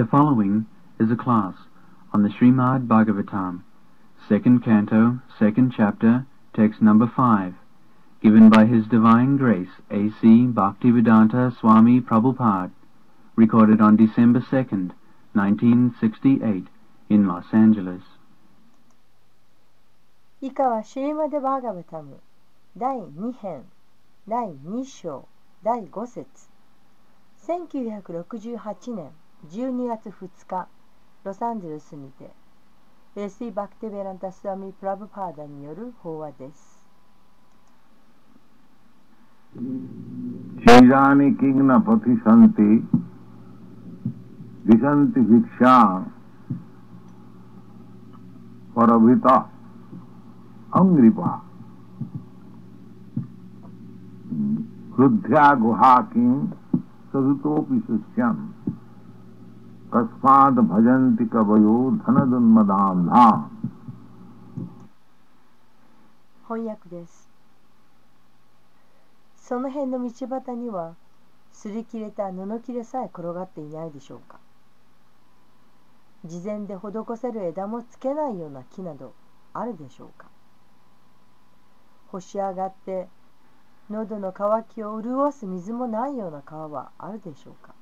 [0.00, 0.66] The following
[0.98, 1.54] is a class
[2.12, 3.62] on the Srimad Bhagavatam,
[4.28, 7.54] second canto, second chapter, text number five,
[8.22, 10.46] given by His Divine Grace A.C.
[10.46, 12.70] Bhaktivedanta Swami Prabhupada,
[13.36, 14.92] recorded on December 2nd,
[15.34, 16.66] 1968,
[17.08, 18.02] in Los Angeles.
[20.40, 22.20] 以下はシュリマデ・バーガブタム
[22.76, 23.64] 第2編
[24.28, 25.26] 第2章
[25.62, 26.26] 第5節
[27.46, 29.12] 1968年
[29.50, 30.66] 12月2日
[31.24, 32.30] ロサンゼルスにて
[33.14, 36.76] レシー・バクテベランタ・スワミ・プラブパーダによる法話です
[39.56, 42.64] क्षीरानि किंग न पथि सन्ति
[44.66, 45.76] दिशन्ति भिक्षा
[48.76, 49.26] परभित
[50.80, 51.30] अंग्रिपा
[54.98, 56.34] हृद्या गुहा किं
[57.12, 58.40] सदुतोऽपि शिष्यम्
[59.92, 63.44] कस्मात् भजन्ति कवयो धनदुन्मदान्धाम्
[66.48, 67.28] 翻訳です
[69.36, 70.94] その辺の道端には
[71.52, 74.38] 擦り切れた布切れさえ転がっていないでしょうか
[76.24, 79.14] 事前で施せる枝もつけないような木など
[79.54, 80.26] あるでしょうか
[82.12, 83.08] 干し上がって
[83.90, 87.74] 喉の渇きを潤す水もないような川はあるでしょうか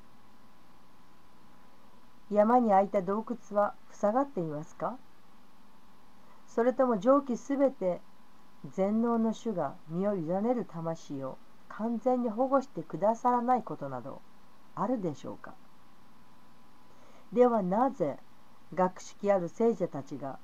[2.32, 4.98] 山に開いた洞窟は塞がっていますか？
[6.48, 8.02] それとも蒸気すべて
[8.72, 11.38] 全能の主が身を委ねる魂を
[11.70, 14.22] 完全に保護してくださらないことなど
[14.76, 15.54] あるでしょうか？
[17.34, 18.18] ではなぜ
[18.74, 20.40] 学識ある聖者たちが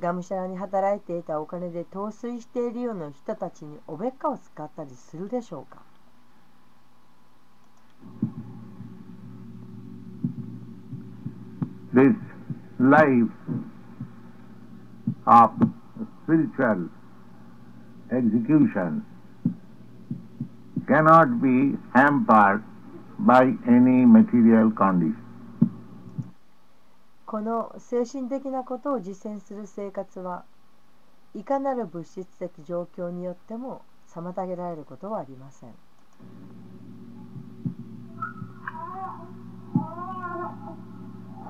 [0.00, 5.82] がむしゃらに働いていたお金で陶酔しているような人たちにおべっかを使ったりするでしょうか？
[11.94, 12.14] This
[12.80, 13.30] life
[15.26, 15.50] of
[16.24, 16.88] spiritual
[18.10, 19.04] execution
[20.88, 22.62] cannot be hampered
[23.18, 25.20] by any material condition.
[27.26, 30.44] この精神的なことを実践する生活は
[31.34, 35.70] いかなる物質的状況によっても妨げられることはありません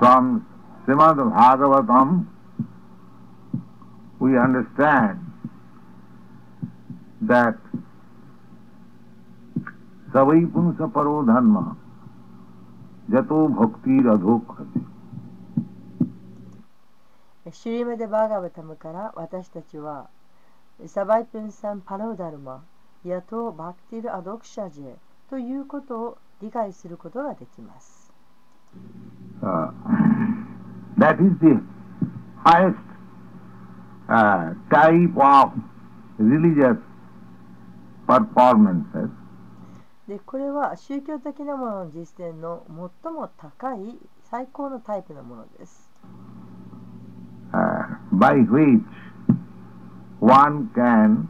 [0.05, 0.47] From
[0.85, 2.27] Srimad Bhagavatam,
[4.19, 5.19] we understand
[7.23, 7.57] that
[10.13, 11.75] savai punsa paro dharma
[13.09, 14.85] jato bhakti radhokhati
[17.51, 20.11] シュリメデ・バーガブタムから私たちは
[20.87, 22.63] サバイプンサン・パロダルマ
[23.07, 24.97] ヤト・バクティル・アドクシャジェ
[25.31, 28.04] ということを理解することができます
[29.43, 29.71] Uh,
[30.99, 31.61] that is the
[32.45, 32.79] highest
[34.09, 35.53] uh, type of
[36.19, 36.79] religious
[38.07, 39.11] performances
[40.09, 42.65] でこれは宗教的なものの実践の
[43.03, 45.91] 最も高い最高のタイプのものです。
[47.55, 48.83] uh, by which
[50.21, 51.29] one can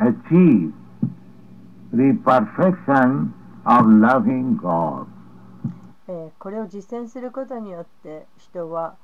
[0.00, 0.72] achieve
[1.92, 3.32] the perfection
[3.64, 5.08] of loving God.
[6.08, 8.96] え、これを実践することによって人は、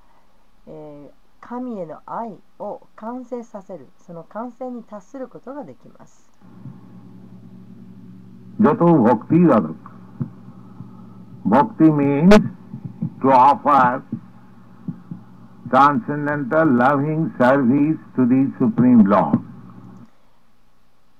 [0.66, 3.88] え、神への愛を完成させる。
[3.98, 6.30] その完成に達することができます。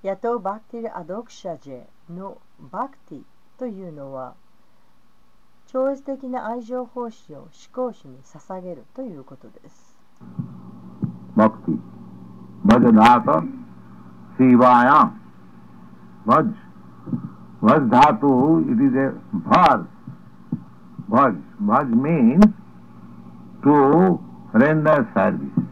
[0.03, 1.82] ヤトーバクティルアドクシャジェ
[2.12, 2.38] の
[2.71, 3.22] バクティ
[3.59, 4.34] というのは
[5.72, 9.97] 超越的な愛情奉仕を思考主に捧げるということです。
[11.34, 11.78] バッティ、
[12.66, 13.43] バジダータ、
[14.37, 15.21] シーバーヤン、
[16.27, 16.50] バジ、
[17.62, 19.89] バジダート、イリゼ、バージ、
[21.09, 22.53] バジ、バジ means
[23.63, 24.19] to
[24.53, 25.63] render service。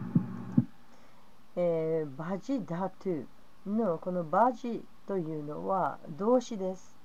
[2.37, 3.25] ッジダー
[3.65, 6.95] トのこのバジというのは動詞です。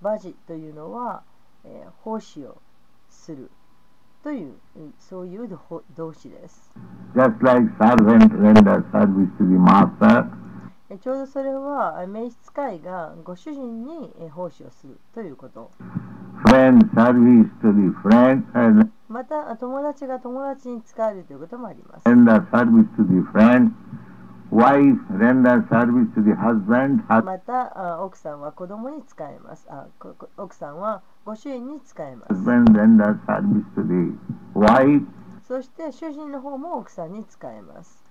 [0.00, 1.35] バジというのは、えー
[1.66, 2.56] えー奉仕を
[3.08, 3.50] する
[4.22, 6.72] といううんそういう動動詞です。
[7.14, 10.26] Just like servant renders service to the master,
[10.90, 15.70] えちょうどそれはえ召使いがご主人にえ奉仕をするということ。
[16.44, 22.04] friend service to the friend, and また友達が友達に使えるということもあります。
[22.06, 23.70] render service to the friend.
[24.50, 29.86] wife renders service to the husband, またあ奥さんは子供に使えますあ
[30.36, 32.44] 奥さんはご主人に使えます.
[35.42, 38.04] そして主人の方も奥さんに使えます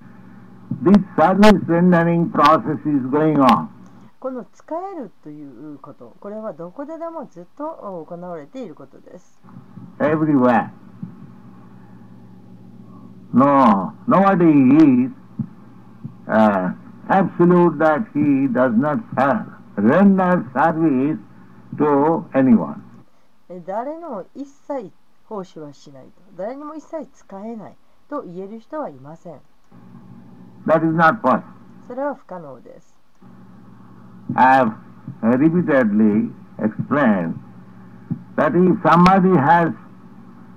[0.84, 3.68] This service rendering process is going on.
[4.20, 9.40] この使えるということこれはどこででもずっと行われていることです
[10.00, 10.70] everywhere.
[13.34, 14.46] No, nobody
[15.06, 15.12] is
[16.28, 16.72] uh,
[17.10, 19.46] absolute that he does not serve,
[19.78, 21.18] render service
[21.78, 22.82] to anyone.
[23.50, 24.92] え誰の一切
[25.26, 27.76] 奉仕はしないと誰にも一切使えない
[28.10, 29.40] と言える人はいません
[30.66, 31.44] That is not possible.
[31.88, 32.96] それは不可能です
[34.36, 34.74] I have
[35.22, 37.36] repeatedly explained
[38.36, 39.72] that if somebody has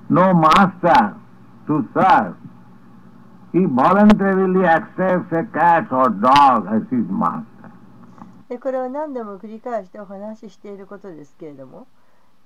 [0.08, 1.14] no master
[1.67, 2.35] to serve,
[3.52, 7.44] he voluntarily accepts a cat or dog as his master.
[8.49, 11.87] でこれは何度も繰り返してお話ししていることですけれども、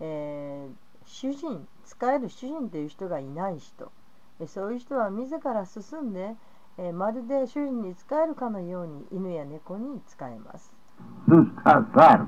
[0.02, 3.90] えー主人使える主人という人がいない人
[4.40, 6.34] えそういう人は自ら進んで、
[6.78, 10.72] えーまるで主人に使えるかのように犬や猫に使えます
[11.28, 11.44] to
[11.94, 12.26] serve.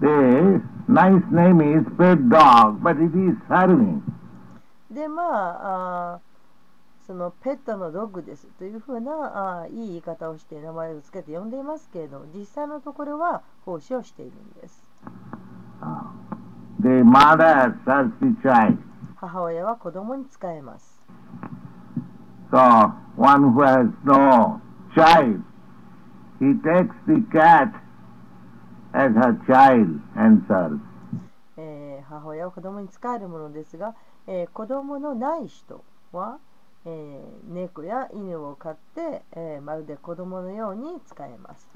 [0.00, 4.00] The nice name is pet dog, but it is serving.
[4.90, 14.84] でまああーそのペットのドッグですというふうなあーいい言い方をして名前を付けて呼んでいますけれども実際のところは奉仕をしているんです
[16.81, 18.77] The mother serves the child.
[19.17, 20.99] 母親は子供に使えます
[22.51, 22.57] So
[23.15, 24.59] one who has no
[24.93, 25.41] child,
[26.39, 27.71] he takes the cat
[28.93, 30.79] as her child and serves.
[31.57, 33.95] えー母親は子供に使えるものですが、
[34.27, 36.37] えー子供のない人は、
[36.85, 41.69] えー猫や犬を飼って、えーまるで子供のように使えます。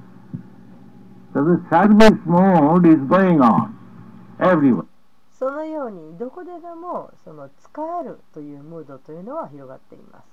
[1.33, 3.69] So the service mood is going on
[4.42, 4.86] Everywhere.
[5.38, 10.26] そのようにどこででもその使えるというムードというのは広がっています。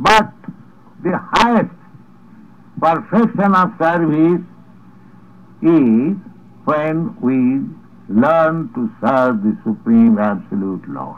[0.00, 0.30] But
[1.02, 1.70] the highest
[2.80, 4.44] perfection of service
[5.62, 6.16] is
[6.64, 7.66] when we
[8.08, 11.16] learn to serve the Supreme Absolute Lord.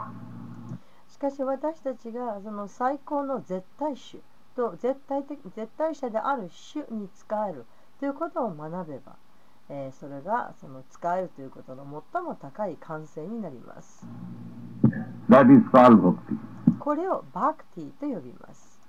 [1.07, 4.21] しかし私たちがその最高の絶対種
[4.55, 7.65] と絶対的絶対者である種に使える
[7.99, 9.15] ということを学べば、
[9.69, 14.05] えーそれがその使えるということの最も高い完成になります。
[15.29, 16.37] That is called bhakti.
[16.79, 18.79] これをバクティと呼びます。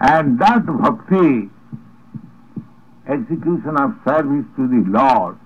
[0.00, 1.50] And that bhakti,
[3.06, 5.36] execution of service to the Lord,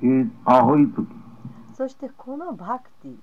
[0.00, 1.06] is ahaitukī.
[1.76, 3.16] そしてこのバクティ、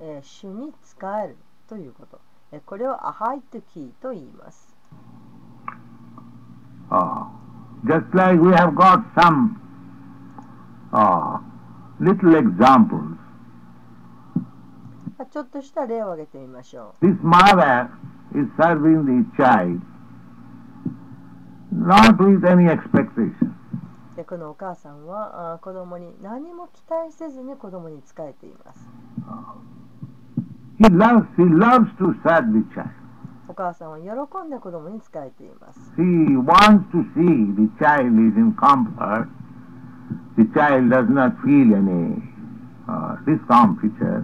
[0.00, 1.36] えー主に使える
[1.68, 2.20] ということ、
[2.52, 4.67] えーこれをアハイトゥキーと言います。
[6.90, 7.24] Uh,
[7.86, 9.60] just like we have got some
[10.92, 11.38] uh,
[12.00, 13.16] little examples.
[15.18, 17.88] まあちょっとした例を挙げてみましょ This mother
[18.34, 19.80] is serving the child
[21.72, 23.34] not with any expectation.
[24.14, 24.16] う。
[24.16, 28.80] でこのお母さんはあー子供に何も期待せずに子供に仕えています。
[30.80, 32.88] He loves, he loves to serve the child.
[33.58, 35.80] お母さんは喜んで子供に仕えています。
[35.96, 39.26] He wants to see the child is in comfort.
[40.36, 42.22] The child does not feel any
[42.86, 44.22] uh, discomfiture.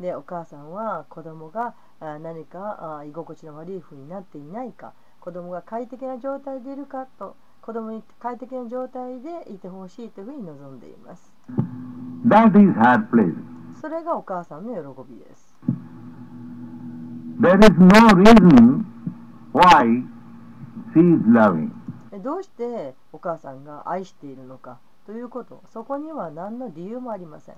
[0.00, 11.32] でお母さんは子供が何か居心地の悪い風になっていないか子供が快適な状態でいるかと子供に快適な状態でいてほしいというふうに望んでいます
[12.26, 13.36] That is her pleasure.
[13.80, 15.45] それがお母さんの喜びです
[17.38, 18.86] There is no reason
[19.52, 19.84] why
[20.94, 21.70] she is loving.
[22.12, 27.56] えどうしてお母さんが愛しているのかということそこには何の理由もありません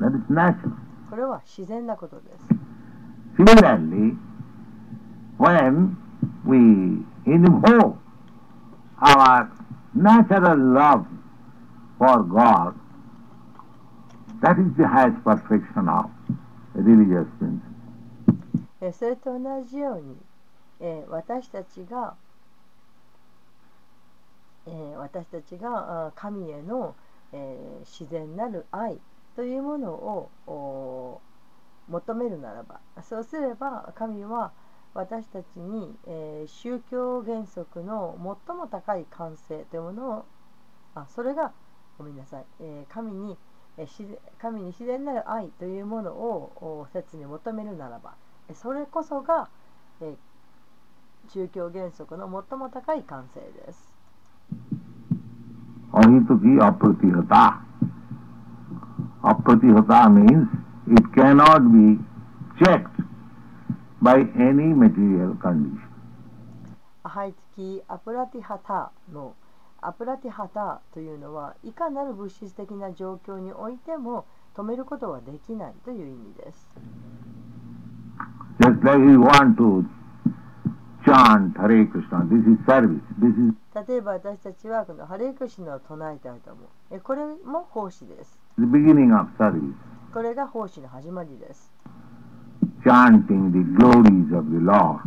[0.00, 0.72] That is natural.
[1.08, 2.46] これは自然なことです
[3.38, 4.16] Similarly,
[5.38, 5.96] when
[6.44, 7.98] we invoke
[8.98, 9.50] our
[9.94, 11.04] natural love
[11.98, 12.74] for God,
[14.40, 16.10] that is the highest perfection of
[16.74, 17.65] religious principle.
[18.80, 20.16] えそれと同じように、
[20.80, 22.14] え私たちが、
[24.66, 26.94] え私たちが神への、
[27.32, 28.98] え自然なる愛
[29.34, 29.90] というもの
[30.46, 31.20] を
[31.88, 34.52] 求めるならばそうすれば神は
[34.94, 38.16] 私たちに、え宗教原則の
[38.46, 40.24] 最も高い完成というものを
[40.94, 41.52] あそれが
[41.98, 43.36] ごめんなさい、え神に
[43.78, 43.86] え
[44.38, 48.14] 神に自然なる愛というものを切に求めるならば
[48.54, 49.48] それこそが、
[50.00, 50.14] え
[51.28, 53.96] 宗教原則の最も高い感性です。
[55.92, 57.62] Ahituki apratihata.
[59.22, 60.48] Apratihata means
[60.88, 61.98] it cannot be
[62.62, 63.00] checked
[64.02, 65.82] by any material condition.
[67.02, 69.36] アハイツキアプラティハタの
[69.80, 74.26] アプラティハタというのはいかなる物質的な状況においても
[74.56, 76.68] 止めることはできないという意味です。
[78.58, 79.84] Just like we want to
[81.04, 83.54] chant Hare Krishna, this is service, this is
[83.86, 86.66] 例えば私たちはこのハレイクシナを唱えたいと思う。
[86.90, 88.38] えこれも奉仕です。
[88.58, 89.74] the beginning of service.
[90.14, 91.70] これが奉仕の始まりです。
[92.82, 95.00] Chanting the glories of the Lord,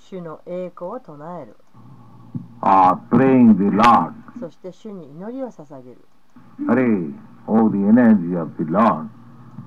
[0.00, 1.56] 主の栄光を唱える。
[2.60, 4.14] or praying the Lord.
[4.40, 5.98] そして主に祈りを捧げる。
[6.66, 7.14] Hare,
[7.46, 9.06] oh the energy of the Lord.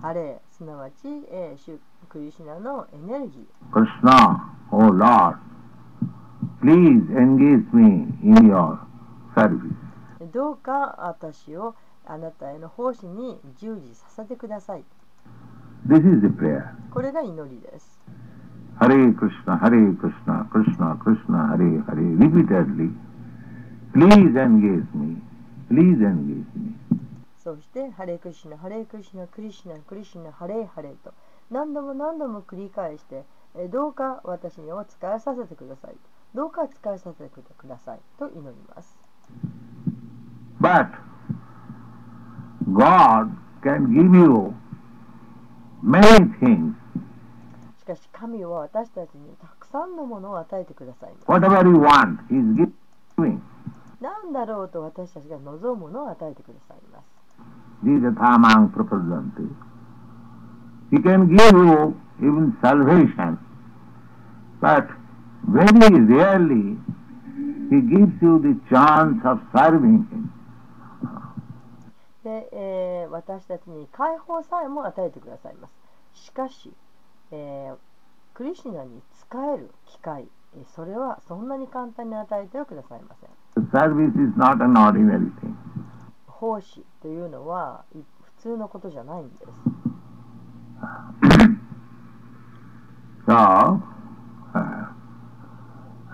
[0.02, 1.80] ハレーすなわち、えー主
[2.12, 3.74] クリシナのエネルギー。
[3.74, 5.00] クリシナ、お、oh、ル、
[6.62, 8.78] please engage me in your
[9.34, 9.72] service。
[10.34, 11.74] どうか私を
[12.06, 14.84] あなたへの奉仕に従事させてください。
[15.88, 16.74] This is the prayer.
[16.94, 17.98] これが祈りです。
[18.76, 22.92] ハレークリシナ、ハレークリシナ、クリシナ、クリシナ、ハレー、ハレー、repeatedly。
[23.94, 25.16] Please engage me.
[25.70, 26.76] Please engage me.
[27.42, 29.76] そして、ハレクリシナ、ハレクリシナ、クリシナ、
[30.26, 31.14] ナ、ハレ、ハレと。
[31.52, 35.96] 何度も何度も繰り返して、えどうか私にお使いさせてください。
[36.34, 38.98] どうか使いさせてくださいと祈ります。
[40.62, 40.88] But
[42.72, 43.32] God
[43.62, 44.54] can give you
[45.84, 46.74] many things.
[47.80, 51.14] しかし神は私たちにたくさんのものを与えてください。
[51.26, 52.72] Whatever you want, He is
[53.18, 53.40] giving.
[54.00, 57.22] 何だろうと私たちが望むものを与えてくださいます。
[57.84, 59.71] Jijathamang prapadanti.
[60.92, 63.38] He can give you even salvation,
[64.60, 64.88] but
[65.48, 66.78] very rarely
[67.70, 70.30] He gives you the chance of serving Him.
[72.24, 75.74] で、えー私たちに解放さえも与えてくださいます。
[76.14, 76.74] しかし、
[77.32, 77.78] えー
[78.34, 83.30] クリシュナに仕える機会、えーそれはそんなに簡単に与えてはくださいません。
[83.72, 85.56] Service is not an ordinary thing.
[86.28, 89.52] 奉仕というのはい普通のことじゃないんです。
[93.28, 94.86] So, uh,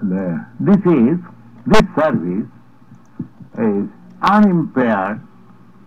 [0.03, 1.19] the, this is,
[1.65, 2.47] this service
[3.57, 3.89] is
[4.21, 5.21] unimpaired,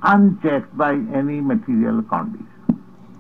[0.02, 2.46] unchecked by any material condition.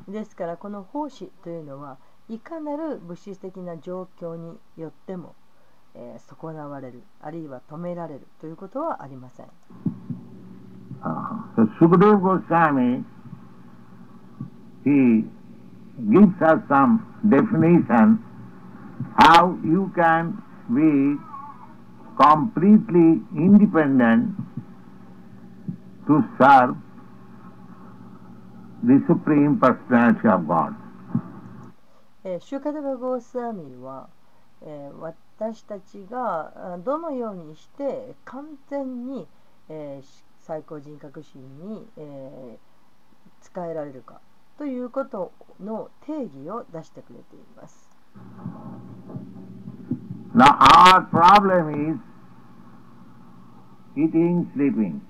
[0.08, 1.96] ですからこの奉仕というのは
[2.28, 5.36] いかなる物質的な状況によっても、
[5.94, 9.46] えー損なわれるあるいは止められるということはありません。
[11.02, 11.86] Uh, so
[16.08, 18.18] gives us some definition
[19.18, 20.40] how you can
[20.72, 21.18] be
[22.16, 24.34] completely independent
[26.06, 26.76] to serve
[28.82, 30.74] the Supreme Personality of God.
[32.24, 34.08] えーシュカデバ・ゴースワミは、
[34.62, 34.98] えー
[35.40, 39.26] 私たちがあどのようにして完全に、
[39.68, 40.06] えー
[40.40, 42.70] 最高人格心に、えー
[43.42, 44.20] 使えられるか
[44.60, 47.88] ということの定義を出してくれています。
[50.34, 51.98] Now our problem is
[53.96, 55.00] eating, sleeping.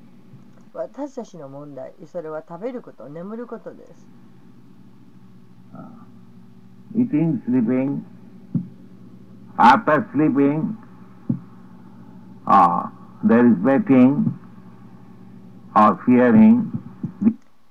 [0.73, 4.07] 私たちの問題、それは食べること、眠ることです。
[6.95, 8.04] eating, sleeping,
[9.59, 10.76] after sleeping,
[12.47, 12.88] uh,
[13.25, 14.33] there is waiting
[15.75, 16.71] or fearing.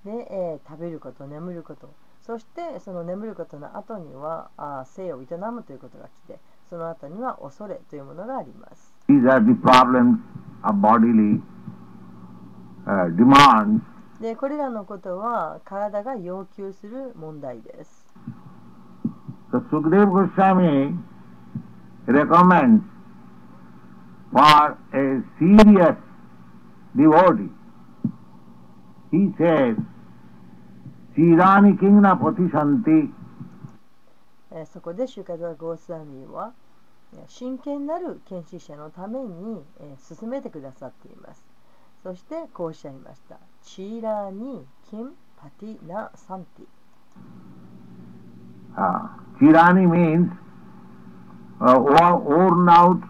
[0.10, 6.40] で、えー食べること、眠ること、そしてその眠ることの後にはあー生を営むということが来て、
[6.70, 8.94] その後には恐れというものがあります。
[9.08, 10.18] These are the problems
[10.64, 11.42] of bodily
[12.86, 13.82] uh, demands.
[14.20, 18.08] で、これらのことは体が要求する問題です。
[19.52, 20.94] So Sukadeva Goswami
[22.08, 22.84] recommends
[24.32, 25.96] for a serious
[26.96, 27.50] devotee.
[29.12, 29.76] He says,
[31.20, 33.10] Kingna patisanti
[34.52, 36.54] えーそこでシュカダ・ゴースワミーは
[37.14, 41.44] えー真剣なる研修者のために、えー進めてくださっています。
[42.04, 43.38] そしてこうおっしゃいました。
[43.64, 46.66] チーラーニ・キン・パティ・ナ・サンティ。
[48.78, 49.10] Uh,
[49.42, 50.32] Chirani means
[51.60, 53.02] uh, wo- worn out,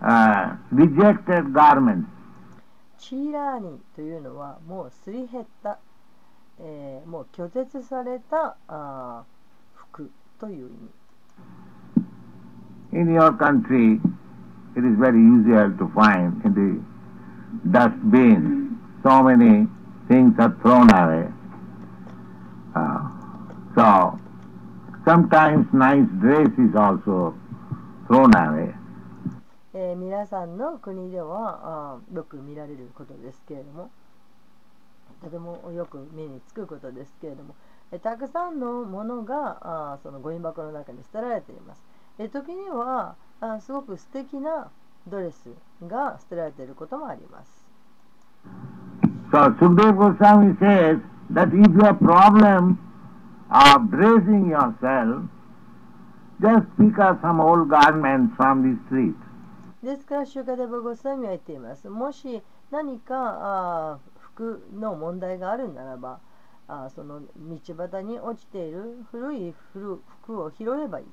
[0.00, 2.06] uh, rejected garments.
[2.98, 5.78] チーラーニというのはもうすり減った、
[6.60, 10.90] えーもう拒絶されたあー服という意味
[12.92, 14.00] In your country,
[14.76, 16.80] it is very usual to find in the
[17.76, 19.66] dustbin so many
[20.08, 21.28] things are thrown away.
[22.74, 23.08] Uh,
[23.74, 24.18] so,
[25.04, 27.34] sometimes nice dress is also
[28.06, 28.72] thrown away.
[29.74, 33.90] えー皆さんの国ではあーよく見られることですけれども
[35.24, 37.54] とてもよく目につくことですけれども、
[37.90, 41.82] えーたくさんのものがあーそのゴミ箱の中に捨てられています。
[42.18, 44.70] えー時にはあーすごく素敵な
[45.06, 45.48] ドレス
[45.86, 47.64] が捨てられていることもあります。
[49.32, 51.00] So, Sukdev Goswami says
[51.32, 52.78] that if you have problem
[53.48, 55.24] of dressing yourself,
[56.40, 59.14] just pick up some old garments from the street.
[59.82, 61.88] ですから、シュカデバゴスワミは言っています。
[61.88, 64.13] もし何かあー
[64.78, 66.20] の問題があるならば
[66.66, 67.28] あその道
[67.76, 71.10] 端に落ちている古い古服を拾えばいいと。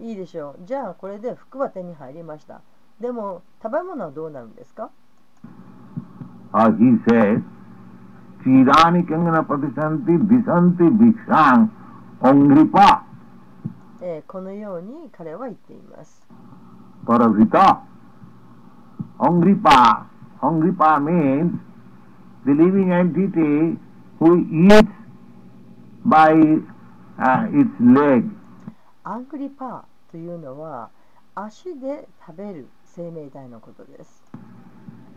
[0.00, 0.64] いいでしょう。
[0.64, 2.62] じゃあこれで服は手に入りました。
[3.00, 4.90] でも食べ物はどうなるんですか
[6.52, 7.42] ？Uh, he says,
[8.44, 9.44] Chirani Kangana
[14.02, 16.26] えーこのように彼は言っています。
[17.06, 17.80] paravrita.
[19.18, 20.06] Ongripa.
[20.40, 21.52] Ongripa means
[22.44, 23.78] the living entity
[24.18, 24.88] who eats
[26.04, 26.34] by
[27.18, 28.28] uh, its leg.
[29.04, 30.90] アングリパーというのは
[31.34, 34.22] 足で食べる生命体のことです。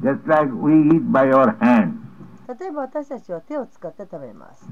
[0.02, 1.94] Just like we eat by our hand.
[2.48, 4.68] 例えば私たちは手を使って食べます。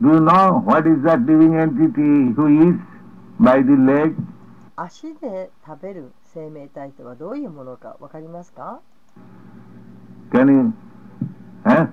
[0.00, 2.97] Do you know what is that living entity who eats
[3.40, 4.14] by the leg?
[4.76, 8.80] 足で食べる生命体とはどういうものかわかりますか
[10.30, 10.72] Can you?
[11.66, 11.86] Eh?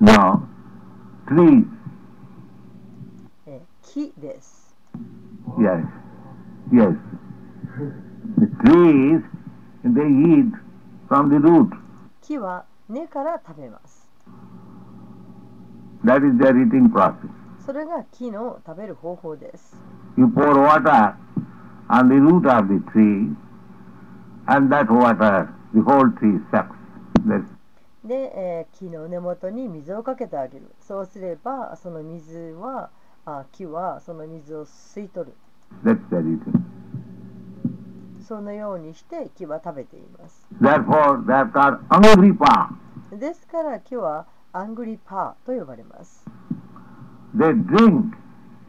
[0.00, 0.46] No.
[1.26, 1.64] Trees.
[3.46, 4.74] えー木です。
[5.58, 5.86] Yes.
[6.70, 6.96] Yes.
[8.38, 9.22] The trees,
[9.84, 10.52] they eat
[11.08, 11.70] from the root.
[12.22, 14.08] 木は根から食べます。
[16.04, 17.30] That is their eating process.
[17.64, 19.76] それが木の食べる方法です。
[20.16, 21.14] You pour water
[21.88, 23.34] on the root of the tree,
[24.46, 26.68] and that water, the whole tree sucks.
[27.26, 27.44] That's,
[28.04, 30.74] で、えー木の根元に水をかけてあげる。
[30.80, 32.90] そうすれば、その水は、
[33.24, 35.36] あ木はその水を吸い取る。
[35.82, 36.60] that's their eating.
[38.26, 40.46] そのようにして木は食べています。
[40.60, 42.68] Therefore, they are called angripa.
[43.18, 46.23] ですから木はアングリパーと呼ばれます。
[47.36, 48.14] They drink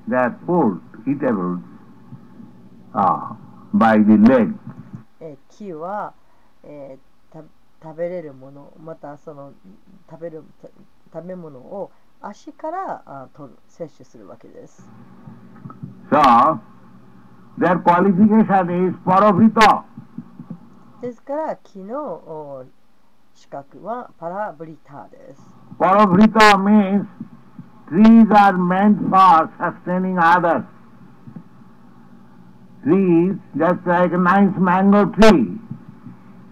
[0.07, 1.61] their food, eatables,
[2.93, 3.35] uh,
[3.73, 4.53] by the leg.
[5.19, 6.13] えー木は、
[6.63, 7.43] えーた
[7.81, 9.53] 食べれるもの、またその
[10.09, 10.69] 食べるた
[11.13, 14.89] 食べ物を足からあ取る、摂取するわけです。
[16.09, 16.59] So,
[17.59, 19.83] their qualification is paravrita.
[21.01, 22.65] ですから木のお
[23.33, 25.41] 資格はパラブリターです。
[25.77, 27.05] Paravrita means
[27.87, 30.63] Trees are meant for sustaining others.
[32.83, 35.57] Trees, just like a nice mango tree,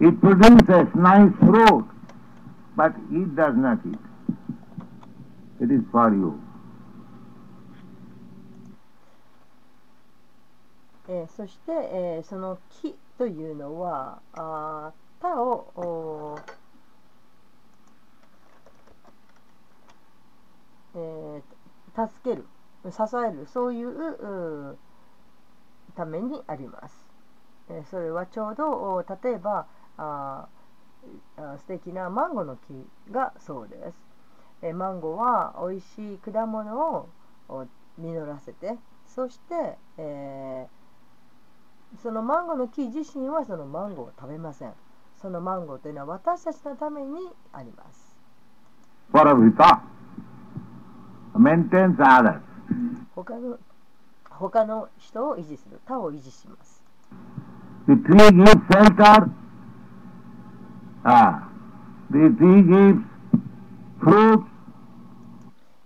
[0.00, 1.86] it produces nice fruit,
[2.76, 3.98] but it does not eat.
[5.60, 6.40] It is for you.
[11.06, 16.38] Eh, そして、えー、その木というのはあ他を
[20.94, 21.42] えー
[22.08, 22.44] 助ける
[22.90, 24.76] 支えるそういう
[25.94, 26.94] ためにあります、
[27.70, 30.48] えーそれはちょうど例えばあ
[31.58, 33.96] 素敵なマンゴーの木がそうです、
[34.62, 37.06] えーマンゴーは美味しい果物
[37.48, 37.66] を
[37.98, 38.76] 実らせて
[39.06, 40.66] そして、え
[42.02, 44.72] そのマンゴーの木自身はそのマンゴーを食べません。
[45.20, 47.18] そのマンゴーというのは私たちのために
[47.52, 48.16] あります。
[51.38, 52.40] Maintains others.
[53.14, 53.58] 他の
[54.30, 55.80] 他の人を維持する。
[55.86, 56.82] 他を維持します。
[57.86, 59.30] The tree gives shelter.
[61.04, 61.48] Ah,
[62.10, 63.02] the tree gives
[64.00, 64.44] fruits.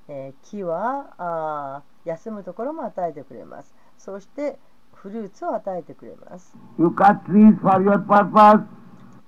[0.09, 3.75] えー木はあー休むところも与えてくれます。
[3.99, 4.59] そして
[4.95, 6.57] フルーツを与えてくれます。
[6.79, 8.65] You cut trees for your purpose.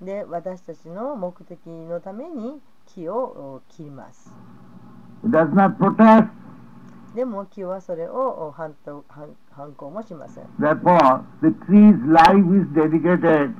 [0.00, 4.33] で、私たちの目的のために木をお切ります。
[5.24, 6.28] It does not protest.
[7.14, 8.74] でも木はそれをお反
[9.09, 10.44] 反反抗もしません。
[10.59, 13.52] Therefore, the tree's life is dedicated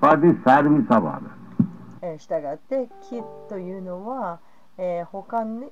[0.00, 1.30] for the service of others.
[2.02, 4.40] えー、したがって木というのは、
[4.76, 5.70] えー、他の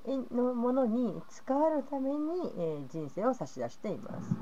[0.54, 4.34] ものに使われるために、えー、人生を差し出しています。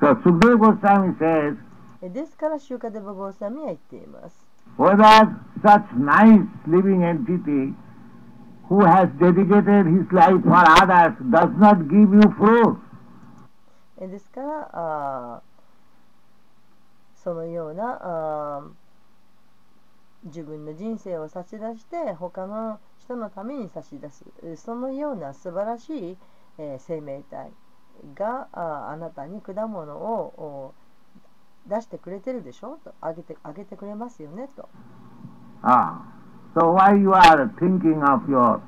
[0.00, 1.56] So Sukadeva Goswami says,
[2.02, 4.54] えーですから、シューカデバゴーサミは言っています。
[4.76, 7.74] whether such nice living entity
[8.68, 12.78] who has dedicated his life for others does not give you fruit.
[13.98, 14.40] えーですか？
[14.40, 18.70] らあー、そのようなあー
[20.24, 24.24] 自分の人生を差し出して他の人のために差し出す。
[24.42, 26.16] えーそのような素晴らしい、
[26.58, 27.52] えー生命体
[28.14, 30.72] があーあなたに果物を
[31.66, 32.78] お出してくれてるでしょ？
[32.84, 34.48] とあげてあげてくれますよね？
[34.56, 34.68] と。
[35.62, 36.00] Ah,
[36.54, 38.60] so why you are thinking of your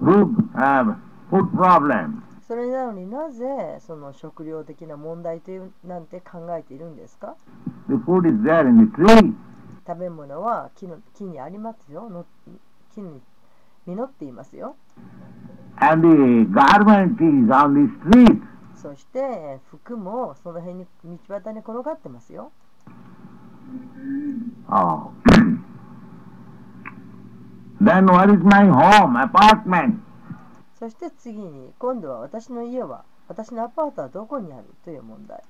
[0.00, 0.94] food, uh,
[1.30, 2.22] food problem?
[2.46, 3.44] それなのになぜ
[3.80, 7.34] その食料的な問題というなんて考えているんですか
[7.88, 9.34] The food is there in the tree.
[9.86, 12.24] 食べ物は木の木にありますよの
[12.94, 13.20] 木に
[13.86, 14.76] 実っていますよ
[15.78, 16.14] and the
[16.52, 18.42] garment is on the street.
[18.74, 22.52] そしてえー服もその辺に道端に転がってますよ
[24.68, 25.10] Oh.
[27.80, 30.00] Then where is my home, apartment?
[30.78, 35.42] そして次に今度は私の家は私のアパートはどこにあるという問題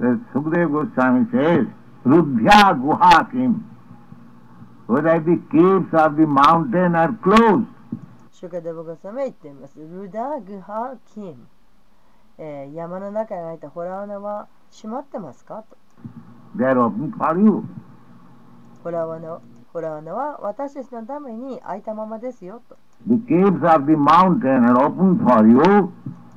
[0.00, 1.66] The Sukadeva Goswami says,
[2.06, 3.66] Rudhya Guha Kim.
[4.86, 7.66] Whether the caves of the mountain are closed.
[8.32, 11.46] シュカデボガサメは言っていますルダグハキン、
[12.38, 15.76] えー山の中に開いたホラー穴は閉まってますかと
[16.56, 17.62] They are open for you.
[18.82, 19.40] ホラー穴
[19.72, 25.90] ホラー穴は私たちのために開いたままですよと The caves of the mountain are open for you.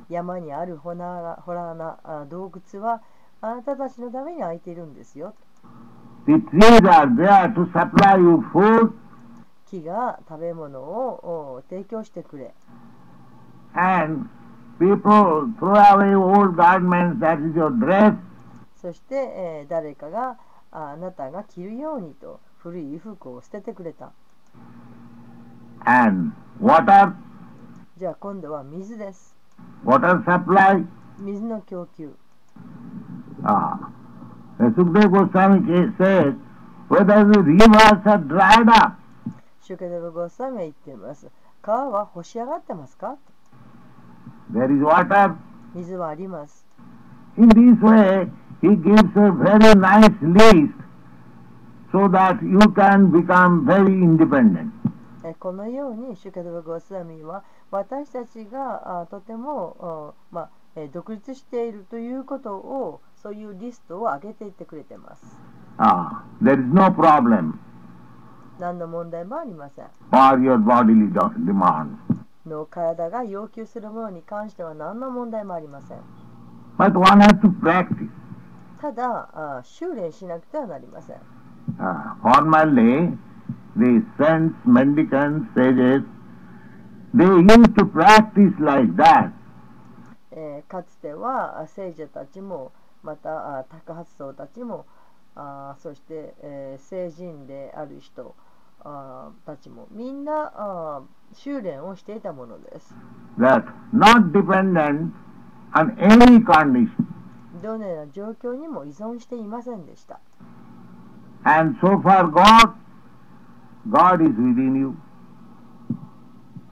[0.08, 3.02] 山にあるホラーホラー穴あ洞窟は
[3.40, 5.34] あなたたちのために開いているんですよ
[6.26, 8.92] The trees are there to supply you food
[9.66, 12.54] 木が食べ物をお提供してくれ
[13.74, 14.28] and
[14.78, 18.14] people throw away old garments, that is your dress.
[18.80, 20.36] そして、えー誰かが
[20.70, 24.10] ああなたが着るようにと古い衣服を捨ててくれた
[25.84, 27.12] And water,
[27.98, 29.36] じゃあ今度は水です
[29.84, 30.86] water supply.
[31.18, 32.14] 水の供給
[33.42, 33.76] Ah.
[34.56, 36.34] The Sukadeva Goswami says,
[36.88, 38.94] whether the rivers are dried up,
[39.60, 41.28] シュケデブゴスワミは言っています
[41.60, 43.16] 川は干し上がってますか
[44.54, 45.34] there is water.
[45.74, 46.64] 水はあります
[47.36, 48.30] In this way,
[48.62, 50.83] he gives a very nice list
[51.94, 54.72] so that you can become very independent.
[55.24, 65.24] えーこのようにシュケデブゴスワミは私たちがあとてもあまあえー独立しているということをそういうリストを上げていってくれてます
[65.78, 67.54] Ah, there is no problem
[68.60, 71.96] 何の問題もありません for your bodily demands.
[72.44, 75.98] の体が要求するものに関しては何の問題もありません
[76.76, 78.10] But one has to practice.
[78.80, 81.16] ただあ修練しなくてはなりません
[81.78, 83.16] Ah, formerly,
[83.76, 86.02] the saints, mendicants, sages,
[87.12, 89.30] they used to practice like that.
[90.36, 92.72] えーかつてはあ聖者たちも
[93.04, 94.84] またあ高発僧たちも
[95.36, 98.34] あそして、えー聖人である人
[98.82, 102.94] あたちもみんなあ修練をしていたものです
[103.38, 105.12] that not dependent
[105.74, 106.90] on any condition.
[107.62, 110.18] どのような状況にも依存していませんでした
[111.44, 112.74] And so far God,
[113.90, 114.96] God is within you.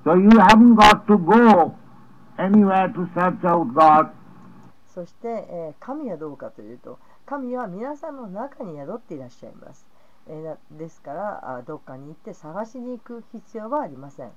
[0.05, 1.77] So you haven't got to go
[2.39, 4.11] anywhere to search out God.
[4.95, 9.87] そして、えー神はどうかというと神は皆さんの中に宿っていらっしゃいます、
[10.29, 14.31] えーなですからあどっかに行って探しに行く必要はありません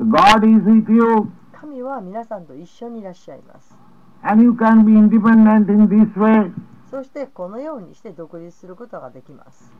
[0.00, 3.76] God is with you 神は皆さんと一緒にいらっしゃいます
[4.22, 6.50] and you can be independent in this way.
[6.94, 9.74] そしてこのようにして独立することができます。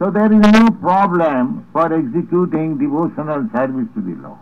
[0.00, 4.38] So there is no problem for executing devotional service to the Lord.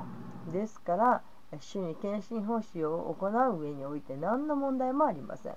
[0.50, 1.20] ですから、
[1.60, 5.52] 主に献身奉仕を行う上において何の問題もありません。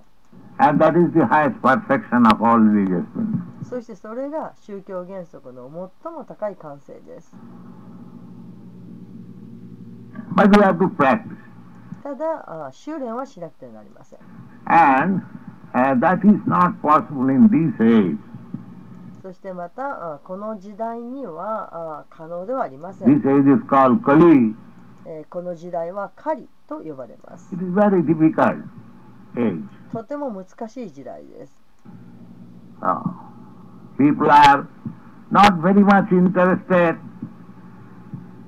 [0.58, 3.64] And that is the highest perfection of all religious things.
[3.66, 7.34] そしてそれが宗教原則の最も高い完成です。
[10.34, 11.38] But you have to practice.
[12.02, 14.18] ただ、あ修練はしなくてはなりません。
[14.66, 15.22] And
[15.74, 18.18] uh, that is not possible in this age.
[19.22, 23.22] そしてまた、あこの時代にはあ可能ではありませ This ん。
[23.22, 24.54] age is called Kali.
[25.06, 27.54] えーこの時代は狩りと呼ばれます。
[27.54, 28.62] It is very difficult
[29.36, 29.62] age.
[29.92, 31.52] とても難しい時代です。
[32.80, 33.02] Uh,
[33.98, 34.66] people are
[35.30, 36.96] not very much interested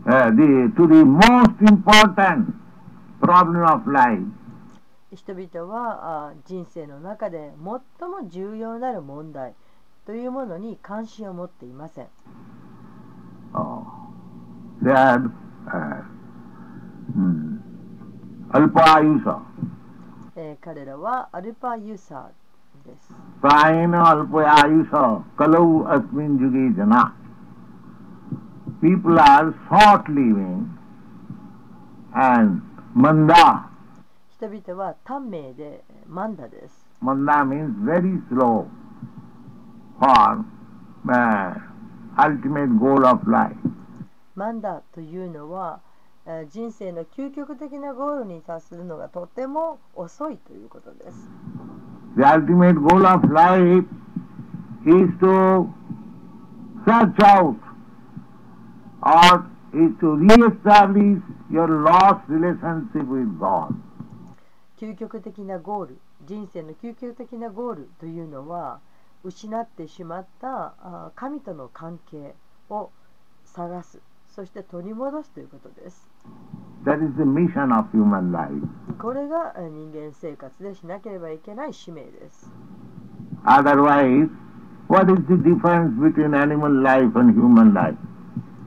[0.06, 2.54] uh, the, to the most important
[3.20, 4.20] problem of life,
[5.14, 7.52] 人々は人生の中で
[7.98, 9.54] 最も重要なる問題
[10.06, 12.08] というものに関心を持っていません。
[20.60, 23.14] 彼らはアルパーユーサーです。
[23.42, 26.80] サイナアルパーユーサー、カロウアスミンジュゲジ。
[28.80, 30.66] People are short living
[32.14, 32.62] and
[32.96, 33.71] mandah.
[34.42, 36.84] 人々は短命でマンダです。
[37.00, 38.66] Manda means very slow
[40.00, 40.44] for
[41.06, 41.54] uh,
[42.18, 43.54] ultimate goal of life.
[44.34, 45.78] マンダというのは、
[46.26, 51.30] えー人生の究極的なゴールに達するのがとても遅いということです。
[52.16, 53.86] The ultimate goal of life
[54.84, 55.68] is to
[56.84, 57.54] search out
[59.02, 63.72] or is to re-establish your lost relationship with God.
[64.82, 68.80] 究極的なゴール、人生の究極的なゴールというのは、
[69.22, 72.34] 失ってしまった神との関係
[72.68, 72.90] を
[73.44, 76.10] 探す、そして取り戻すということです。
[76.84, 78.52] That is the mission of human life.
[78.98, 82.50] これがえー人間生活でしなければいけない使命です。
[83.44, 84.30] Otherwise,
[84.88, 87.96] what is the difference between animal life and human life?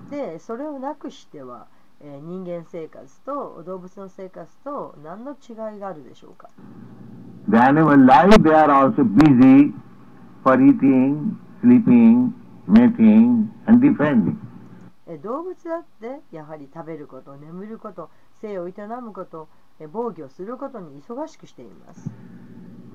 [0.09, 1.67] で、それをなくしては、
[2.01, 6.49] えー人間生活と動物の生活と何の違いがあるでしょうか
[7.49, 9.71] The animal life, they are also busy
[10.43, 12.31] for eating, sleeping,
[12.67, 14.35] mating, and defending.
[15.07, 18.09] えー動物だってやはり食べること、眠ること、
[18.41, 19.47] 生を営むこと、
[19.79, 22.09] えー防御することに忙しくしています。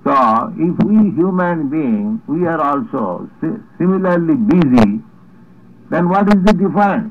[0.03, 0.11] So,
[0.57, 5.01] if we human beings, we are also si- similarly busy,
[5.91, 7.11] then what is the difference?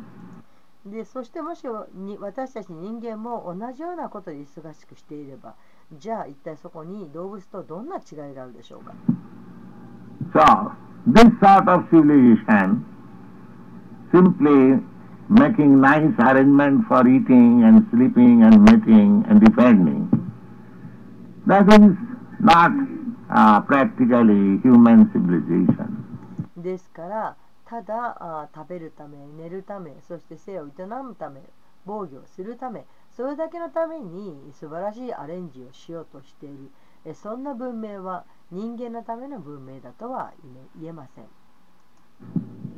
[0.89, 5.55] でそしてもしに私たち人間も同じようなことで忙しくしていれば
[5.93, 8.93] じゃあ一体そこに動物とどんな違いがあるでしょうか
[10.33, 10.71] So,
[11.07, 12.85] this sort of civilization,
[14.11, 14.79] simply
[15.29, 20.07] making nice arrangement for eating and sleeping and mating and defending,
[21.47, 21.95] that is
[22.41, 22.71] not
[23.33, 26.05] uh, practically human civilization.
[26.57, 27.35] ですから
[27.69, 31.41] ただあ食べるため寝るためそして生を営むため
[31.85, 36.71] 防御するためそれだけのために素晴らしいアレンジをしようとしている。
[37.05, 40.33] えそんな文明は人間のための文明だとは
[40.79, 41.25] 言えません。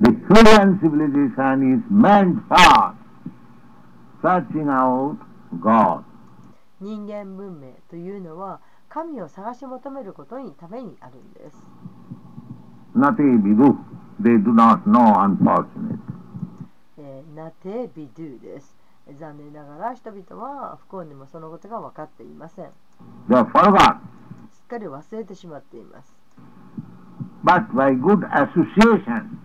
[0.02, 2.96] The human civilization is meant for
[4.22, 5.18] searching out
[5.60, 6.04] God.
[6.80, 11.58] 人間文明というのは神を探し求めることにためにあるんです。
[12.96, 13.76] Nati vidu,
[14.22, 16.00] they do not know, unfortunately.
[16.98, 18.76] えーナテビドゥです。
[19.20, 22.70] 残念ながら人々は不幸にもそのことが分かっていません。
[23.28, 23.98] They forgot.
[24.52, 26.14] すっかり忘れてしまっています。
[27.44, 29.40] But by good association,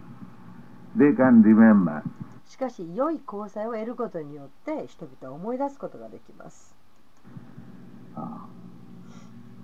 [0.97, 2.03] they can remember.
[2.47, 6.75] しかし、良い交際を得ることによって人々を思い出すことができます。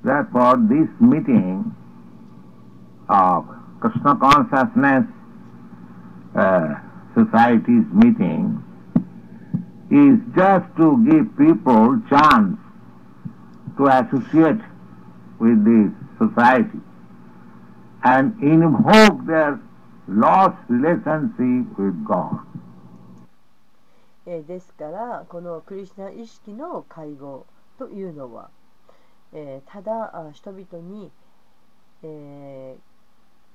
[0.02, 1.62] Therefore, this meeting
[3.08, 3.44] of
[3.81, 5.05] Krishna consciousness
[6.35, 6.75] uh,
[7.13, 8.63] society's meeting
[9.89, 12.57] is just to give people chance
[13.77, 14.61] to associate
[15.39, 16.79] with this society
[18.03, 19.59] and invoke their
[20.07, 22.39] lost relationship with God.
[24.25, 27.45] えーですから、このクリシュナ意識の会合
[27.79, 28.49] というのは、
[29.33, 31.11] えーただあ人々に、
[32.03, 32.90] えー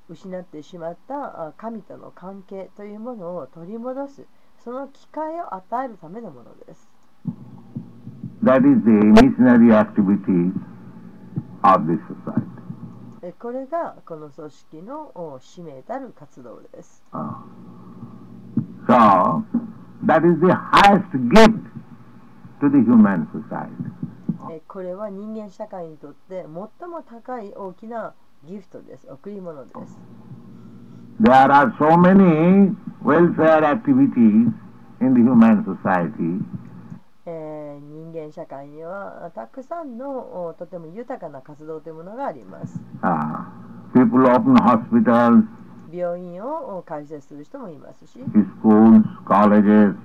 [0.10, 4.26] 失ってしまったあ神との関係というものを取り戻す、
[4.64, 6.90] その機会を与えるためのものです。
[8.44, 8.92] That is the
[9.22, 10.54] missionary activity
[11.64, 12.58] of this society.
[13.24, 17.04] えこれがこの組織のお使命たる活動です。
[17.12, 17.34] Uh,
[18.88, 19.44] so,
[20.06, 21.52] that is the highest gift
[22.62, 23.72] to the human society.
[24.52, 26.70] えこれは人間社会にとって最も
[27.04, 28.14] 高い大きな
[28.46, 29.08] ギフトです。
[29.10, 29.98] 贈り物です。
[31.22, 34.52] There are so many welfare activities
[35.02, 36.44] in the human society,
[37.26, 42.80] えー人間社会にはたくさんのおとても豊かな活動というものがあります。
[43.02, 43.46] uh,
[43.94, 45.44] people open hospitals,
[45.92, 48.20] 病院をお開設する人もいますし、
[48.64, 49.96] schools, colleges,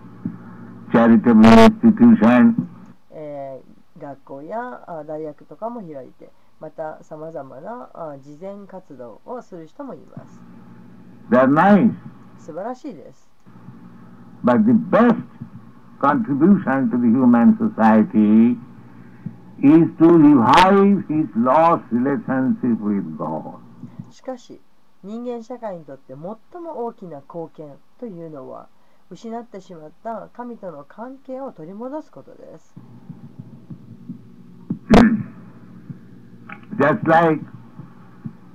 [0.90, 2.54] charitable institutions,
[3.10, 6.28] えー学校やあ大学とかも開いて、
[6.62, 10.40] またさまざまなあ慈善活動をする人もいます
[11.28, 11.92] They're nice.
[12.38, 13.28] 素晴らしいです
[14.44, 15.16] But the best
[16.00, 18.56] contribution to the human society
[19.58, 23.58] is to revive his lost relationship with God.
[24.12, 24.60] しかし
[25.02, 28.68] 人間社会にとって最も大きな貢献というのは
[29.10, 32.76] 失ってしまった神との関係を取り戻すことです
[36.82, 37.38] Just like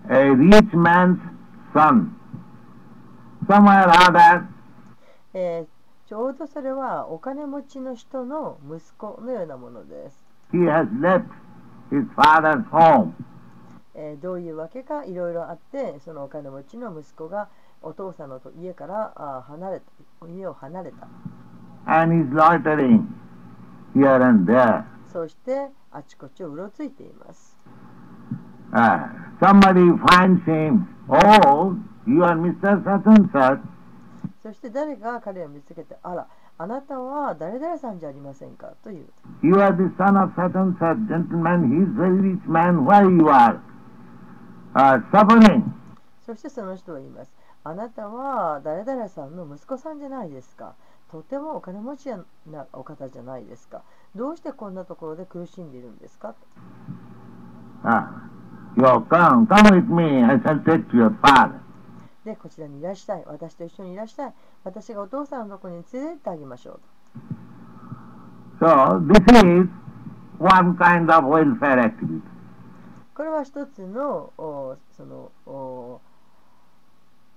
[0.10, 1.18] a rich man's
[1.74, 2.14] son,
[3.48, 4.46] somewhere or other,
[5.34, 5.68] えー
[6.10, 11.24] ちょうどそれはお金持ちの人の息子のようなものです、he has left
[11.90, 13.14] his father's home.
[13.96, 17.48] えーどういうわけかいろいろあってそのお金持ちの息子が
[17.82, 21.08] お父さんのと家からあー離れた家を離れた。
[21.86, 23.06] And he's loitering
[23.96, 24.84] here and there.
[25.14, 27.57] そしてあちこちをうろついています
[28.74, 29.08] Uh,
[29.40, 31.76] somebody finds him, oh,
[32.06, 32.84] you are Mr.
[32.84, 33.60] Such and such.
[34.44, 36.28] そして誰が彼を見つけてあら
[36.58, 39.08] あなたは誰々さんじゃありませんかという
[39.44, 43.02] You are the son of such and such gentleman, he is very rich man, why
[43.04, 43.60] you are
[44.74, 45.64] uh, suffering?
[46.26, 47.32] そしてその人は言います
[47.66, 50.76] あなたは誰々さんの息子さんじゃないですか
[51.12, 52.10] とてもお金持ち
[52.50, 53.82] なお方じゃないですか
[54.16, 56.36] どうしてこんなところで苦しんでいるんですか
[57.84, 58.08] Ah,
[58.78, 61.60] you come, come with me, I shall take to your father.
[62.24, 64.34] でこちらにいらっしゃい私と一緒にいらっしゃい
[64.66, 66.80] 私がお父さんのところに連れてってあげましょう
[68.60, 69.70] So, this is
[70.40, 72.22] one kind of welfare activity.
[73.14, 76.02] これは一つのおそのお、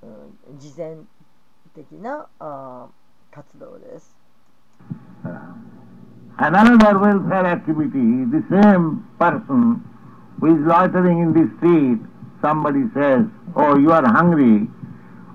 [0.02, 1.06] うん、慈善
[1.74, 2.88] 的なあ
[3.30, 4.16] 活動です。
[6.38, 9.89] Another welfare activity, the same person
[10.40, 12.00] who is loitering in the street,
[12.40, 14.68] somebody says, Oh, you are hungry.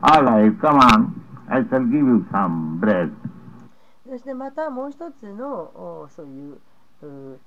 [0.03, 3.11] All right, come on, I shall give you some bread.
[4.07, 5.47] そしてまたもう一つの
[6.03, 6.59] おそういう
[7.01, 7.39] う、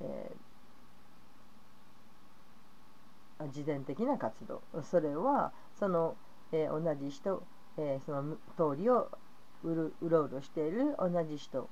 [0.00, 6.14] えー慈善的な活動それはその、
[6.52, 7.42] えー同じ人、
[7.78, 9.08] えーその通りを
[9.62, 11.68] うるうろうろしている同じ人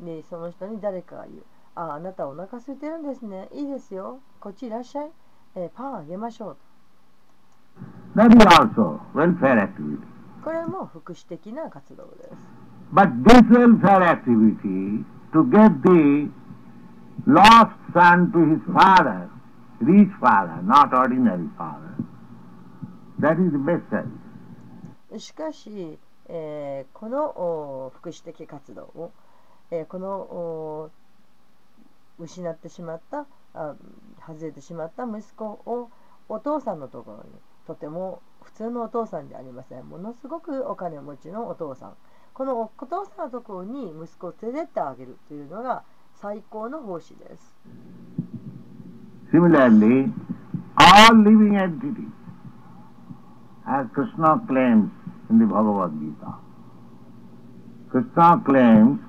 [0.00, 1.42] でその人に誰かが言う
[1.76, 5.10] ああなたお腹空いてるんですねいいですよこっちいらっしゃい、
[5.56, 6.56] えーパンあげましょう
[8.16, 9.98] That is also welfare activity.
[10.42, 12.36] これも福祉的な活動です
[12.94, 16.30] But this welfare activity, to get the
[17.26, 19.28] lost son to his father,
[19.82, 21.92] rich father, not ordinary father,
[23.20, 25.18] that is the best service.
[25.18, 29.12] しかし、えーこのお福祉的活動を、
[29.70, 30.90] えーこのお
[32.26, 33.74] 失ってしまったあ
[34.26, 35.90] 外れてしまった息子を
[36.28, 37.30] お父さんのところに
[37.66, 39.88] とても普通のお父さんではありません。
[39.88, 41.94] ものすごくお金持ちのお父さん。
[42.32, 45.82] このお父さんのところに息子を連れてってあげるというのが
[46.14, 47.56] 最高の奉仕です。
[49.32, 50.12] Similarly,
[50.76, 52.12] all living entities,
[53.66, 54.90] as Krishna claims
[55.30, 56.38] in the Bhagavad Gita,
[57.90, 59.00] Krishna claims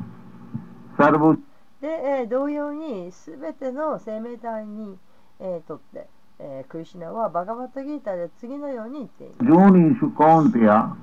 [0.97, 1.37] Sarva
[1.81, 4.97] で、えー、同様に全ての生命体に、
[5.39, 6.07] え、とって、
[6.39, 9.45] え、クリシナはバガバタギータで次のように言っていま。
[9.45, 10.95] ジョニー・シュコンティア・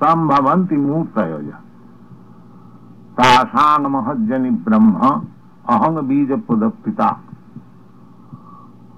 [0.00, 1.58] サンバ・バンティ・ムータヨジャ。
[3.16, 5.22] タサーナ・マハジャニ・ブラムハ・
[5.64, 7.20] アハン・ビジャ・プダ・ピタ。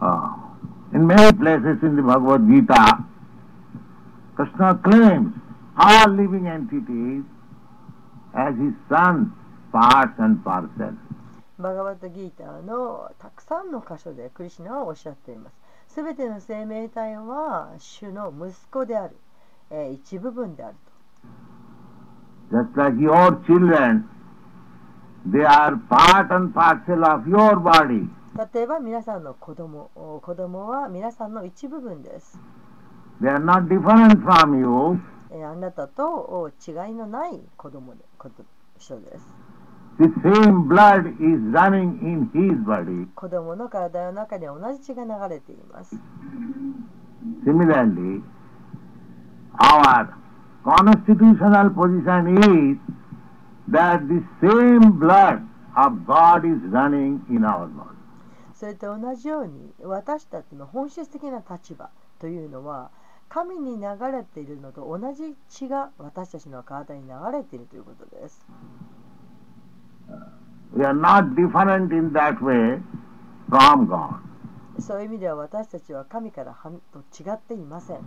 [0.00, 0.31] Uh,
[0.94, 3.04] in many places in the Bhagavad Gita,
[6.09, 7.24] living entities
[8.33, 9.33] as his son,
[9.72, 11.08] parts and parcels.
[11.59, 15.57] バガバットギーターのたくさんの箇所でクリシュナはおっしゃっています。
[15.94, 19.16] すべての生命体は主の息子である、
[19.71, 20.75] えー一部分である
[22.53, 24.05] Just like your children,
[25.29, 28.09] they are part and parcel of your body.
[28.37, 32.38] と例えば皆さんの子供お子供は皆さんの一部分です、
[33.21, 35.00] They are not different from you.
[35.33, 38.04] えーあなたとお違いのない子供で
[38.79, 39.48] 人です
[39.99, 43.09] The same blood is running in his body.
[43.17, 45.96] 子供の体の中に同じ血が流れています
[47.44, 48.23] Similarly,
[49.59, 50.15] our
[50.65, 52.79] constitutional position is
[53.69, 55.42] that the same blood
[55.75, 57.88] of God is running in our body.
[58.55, 61.90] それと同じように私たちの本質的な立場
[62.21, 62.90] というのは
[63.29, 68.46] 神に流れているのと同じ血が私たちの体に流れているということです。
[70.77, 72.81] We are not different in that way
[73.48, 74.21] from God.
[74.81, 77.98] そういう意味では私たちは神からはんと違っていません、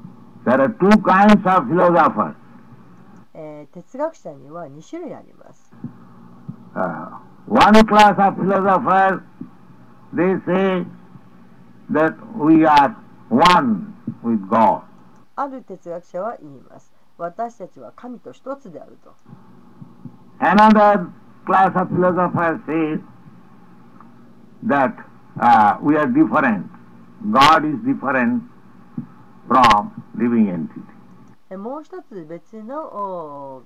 [0.45, 2.35] There are two kinds of philosophers.
[3.33, 5.73] えー哲学者には2種類あります。
[6.73, 9.21] Uh, one class of philosophers,
[10.13, 10.85] they say
[11.91, 12.95] that we are
[13.29, 13.93] one
[14.23, 14.83] with God.
[15.35, 16.91] ある哲学者は言います。
[17.17, 19.13] 私たちは神と一つであると。
[20.39, 21.07] Another
[21.45, 22.99] class of philosophers says
[24.63, 24.95] that
[25.39, 26.67] uh, we are different.
[27.31, 28.43] God is different
[29.47, 30.81] from living entity.
[31.49, 33.63] えもう一つ別のお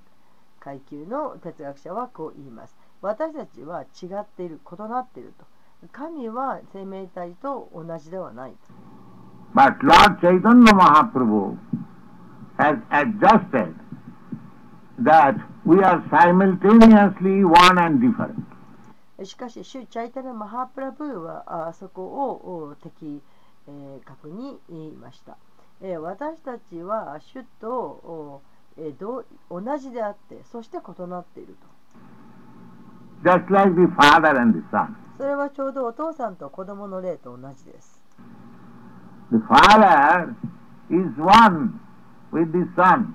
[0.58, 2.76] 階級の哲学者はこう言います。
[3.00, 5.44] 私たちは違っている、異なっていると。
[5.92, 8.56] 神は生命体と同じではないと。
[9.54, 11.56] But Lord Chaitanya Mahaprabhu
[12.58, 13.74] has adjusted
[15.02, 18.34] that we are simultaneously one and different.
[19.24, 23.22] しかし、主チャイタナ・マハプラブーはあそこをお的、
[23.66, 25.36] えー確に言いました。
[25.80, 28.42] えー私たちは主とお
[28.78, 31.56] えー同同じであって、そして異なっている
[33.22, 33.30] と。
[33.30, 34.94] Just like the father and the son.
[35.16, 37.98] それはちょうどお父さんと子供の霊と同じです。
[39.32, 40.34] The father
[40.90, 41.80] is one
[42.32, 43.14] with the son.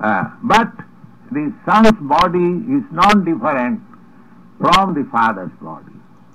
[0.00, 0.68] Uh, but
[1.32, 3.80] the son's body is not different
[4.58, 5.92] from the father's body.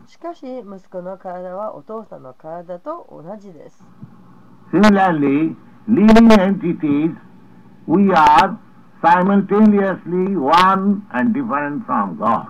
[0.07, 3.84] しかし息子の体はお父さんの体と同じです。
[4.72, 5.55] Similarly,
[5.88, 7.16] living entities,
[7.88, 8.57] we are
[9.01, 12.47] simultaneously one and different from God.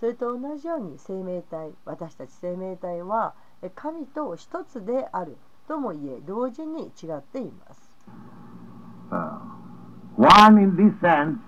[0.00, 5.36] それと同じように生命体私たち生命体はえ神と一つである
[5.68, 7.85] とも言え同時に違っています。
[9.10, 9.38] Uh,
[10.16, 11.38] one in this sense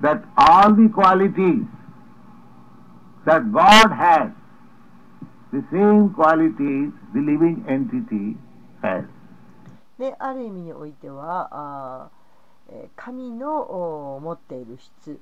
[0.00, 1.64] that all the qualities
[3.24, 4.30] that God has,
[5.52, 8.36] the same qualities the living entity
[8.82, 9.04] has.
[9.98, 12.10] である意味においてはあ
[12.96, 13.62] 神の
[14.16, 15.18] お持っている質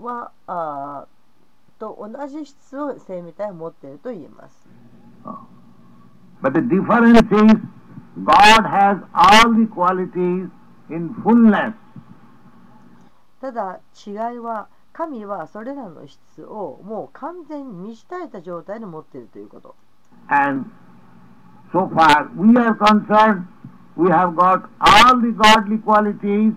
[0.00, 4.66] はあーと同じ質を生命体は持っていると言えます。
[6.42, 7.24] But the difference is
[8.24, 10.48] God has all the qualities
[10.88, 11.74] in fullness.
[13.40, 19.74] ただ違いは神はそれらの質をもう完全に満ち足りた状態で持っているということ。
[20.28, 20.70] And
[21.70, 23.44] so far we are concerned,
[23.96, 26.54] we have got all the godly qualities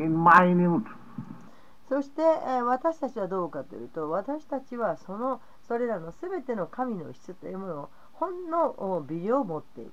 [0.00, 0.82] in minute.
[1.88, 9.92] そして、えー私たちはどうかというと私たちはそのそれらのすべての神の質というものをほんのお微量持っている。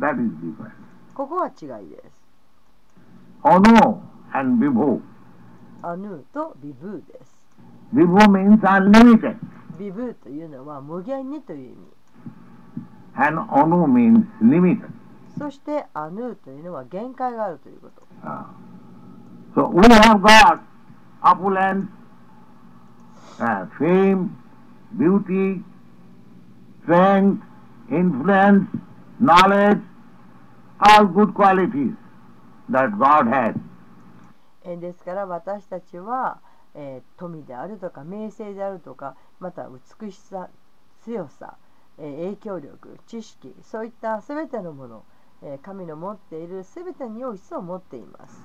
[0.00, 0.72] That is different.
[1.14, 2.22] ここは違いです。
[3.42, 4.00] Ono
[4.32, 5.00] and Vibhu.
[5.82, 7.36] アヌーとビブーです。
[7.94, 9.36] Vibhu means unlimited
[9.78, 11.76] ビブーというのは無限にという意味。
[13.16, 14.90] and Onu means limited.
[15.38, 18.02] そしてアヌーというのは限界があるということ。
[18.22, 18.46] Ah.
[19.54, 20.60] So we have got
[21.22, 21.88] opulence,
[23.38, 24.36] uh, fame,
[24.98, 25.62] beauty,
[26.82, 27.42] strength,
[27.90, 28.66] influence,
[29.20, 29.82] knowledge,
[34.80, 36.38] ですから私たちは、
[36.74, 39.68] えー、富であるとか名声であるとかまた
[40.00, 40.50] 美しさ
[41.02, 41.56] 強さ、
[41.98, 45.04] えー、影響力知識そういった全てのもの、
[45.42, 48.44] えー、神の持っている全ての要質を持っています。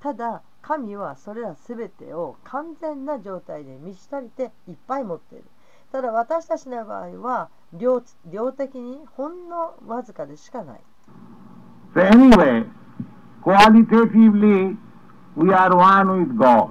[0.00, 5.44] ただ神はそれら全てを完全な状態で満ち足りていっぱい持っている。
[5.90, 10.80] ただ私たちの場合は量量的にほんのわずかでしかない。
[11.94, 12.66] So anyway,
[13.42, 14.76] qualitatively,
[15.38, 16.68] we are one with God.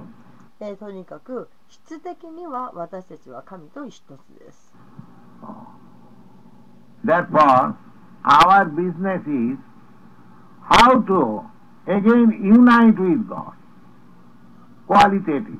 [0.60, 4.72] えーとにかく質的には私たちは神と一つです。
[7.04, 7.74] Therefore,
[8.22, 9.58] our business is
[10.62, 11.42] how to
[11.88, 13.58] again unite with God.
[14.88, 15.58] Qualitative.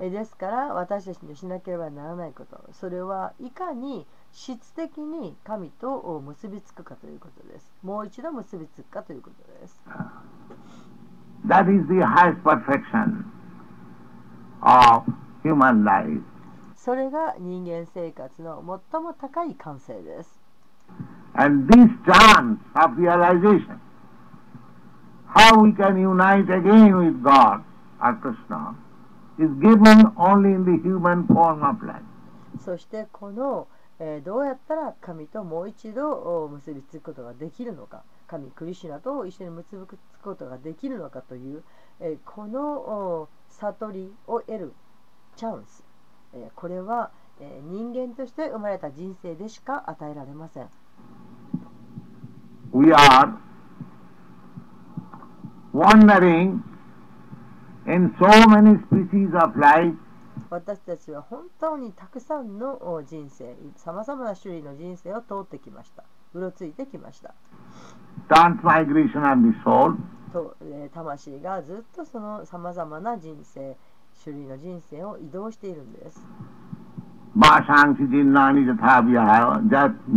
[0.00, 9.80] えーですから私たちのしなければならないことそれはいかに質的に神と結びつくかということですもう一度結びつくかということです
[11.46, 13.24] That is the highest perfection
[14.60, 15.04] of
[15.44, 16.22] human life.
[16.76, 20.40] それが人間生活の最も高い感性です
[21.34, 23.78] And this chance of realization,
[25.26, 27.62] how we can unite again with God
[28.02, 28.74] or Krishna,
[29.38, 32.02] is given only in the human form of life.
[32.64, 33.66] そしてこの、
[33.98, 36.10] えーどうやったら神ともう一度
[36.44, 38.02] お結びつくことができるのか。
[38.26, 41.62] 神クリシュナと一緒に結びつくことができるのかという、
[42.00, 44.72] えーこのお悟りを得る
[45.36, 45.84] チャンス、
[46.34, 50.68] えーこれは、えー人間として生まれた人生でしか与えられません。
[52.72, 53.34] We are
[55.74, 56.62] wandering
[60.50, 66.04] 私たちは本当にたくさんの人生、さまざまな種類の人生を通ってきました。
[66.32, 67.34] うろついてきました。
[70.94, 73.76] 魂がずっとそのさまざまな人生、
[74.22, 76.24] 種類の人生を移動しているんです。
[77.34, 79.54] バーサンシジンナニジタビアハヨ、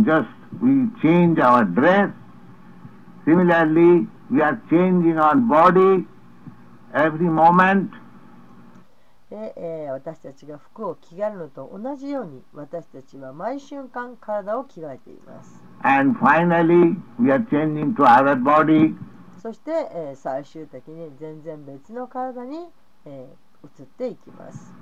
[0.04, 0.28] just
[0.62, 2.12] we change our dress.
[3.24, 6.06] Similarly, we are changing our body.
[6.96, 7.90] Every moment.
[9.30, 18.94] で、えー私たちが服を着替えるのと同じように私たちは毎瞬間体を着替えています And finally, we are changing to other body.
[19.42, 22.68] そして、えー最終的に全然別の体に、
[23.04, 24.72] えー移っていきます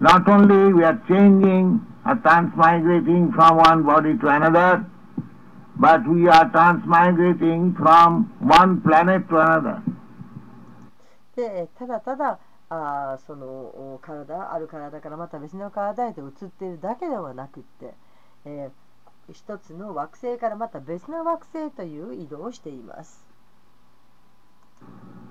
[0.00, 4.86] Not only we are changing or transmigrating from one body to another,
[5.78, 9.82] but we are transmigrating from one planet to another.
[11.40, 12.38] でえーただただ
[12.68, 17.94] あーそのお体ある体からまた別の体へと移っているだけではなくって、
[18.44, 18.70] えー
[19.32, 23.24] 一つの惑星からまた別の惑星という移動をしています。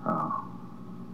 [0.05, 0.30] Uh,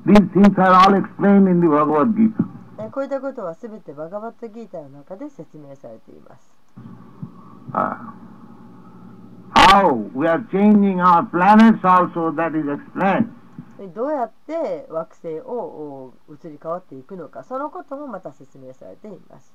[0.06, 2.46] these things are all explained in the Bhagavad Gita.
[2.78, 6.52] えーこういったことはすべてバガバットギータの中で説明されています。
[7.74, 7.98] Uh,
[9.56, 13.30] how we are changing our planets also that is explained.
[13.79, 19.53] でどうやって惑星をお移り変わっていくのか、そのこともまた説明されています。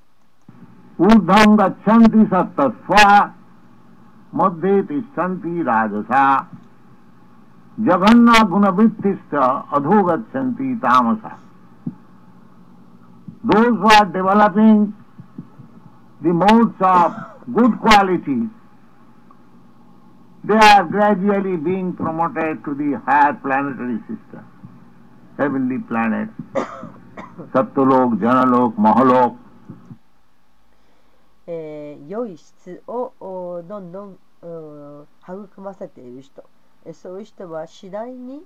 [0.98, 3.06] ऊर्ध्वं गच्छन्ति सप्तस्वा
[4.34, 6.22] मध्ये तिष्ठन्ति राजसा
[7.86, 9.34] जघन्ना गुणवृत्तिश्च
[9.78, 11.32] अधो गच्छन्ति तामसा
[13.44, 14.92] Those who are developing
[16.20, 17.12] the modes of
[17.54, 18.48] good qualities,
[20.43, 24.45] They are gradually being promoted to the higher planetary system,
[25.37, 26.33] heavenly planets,
[27.53, 29.37] Satyalok, Janalok, Mahalok,
[31.47, 36.43] えー良い質をおどんどんうん育ませている人、
[36.85, 38.43] えそういう人は次第に、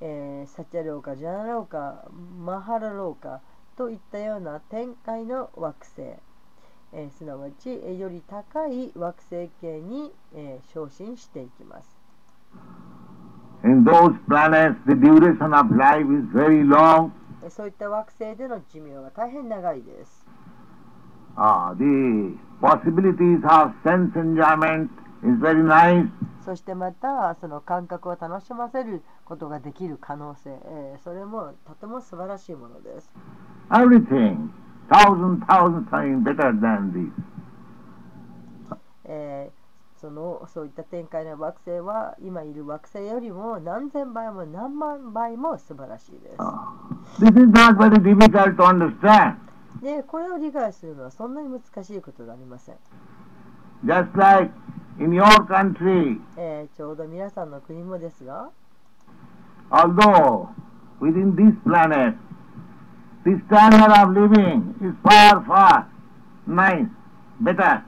[0.00, 2.04] えーサチャローカ、ジャナローカ、
[2.44, 3.40] マハラローカ
[3.76, 6.02] といったような展開の惑星、
[6.96, 11.96] えーすなわち、えーより高い惑星系に、えー昇進していきます。
[13.64, 17.10] In those planets, the duration of life is very long.
[17.42, 20.26] えーそういった惑星での寿命は大変長いです。
[21.36, 24.88] Ah, the possibilities of sense enjoyment
[25.24, 26.08] is very nice.
[26.44, 33.10] そしてまたその感覚を楽しませることができる可能性、えーそれもとても素晴らしいものです。
[33.70, 34.50] Everything,
[34.90, 37.12] thousand, thousand times better than this.
[39.04, 39.64] えー
[40.00, 46.36] そのそういった展開の惑星は今いる惑星よりも何千倍も何万倍も素晴らしいです。
[46.38, 46.74] Ah,
[47.20, 49.36] This is not very difficult to understand.
[49.80, 52.74] でこれを理解するのはそんなに難しいことではありません。
[53.84, 54.50] Just like
[54.98, 58.50] in your country, えーちょうど皆さんの国もですが、
[59.70, 60.48] although
[61.00, 62.16] within this planet,
[63.24, 65.88] the standard of living is far, far
[66.46, 66.86] nice,
[67.40, 67.82] better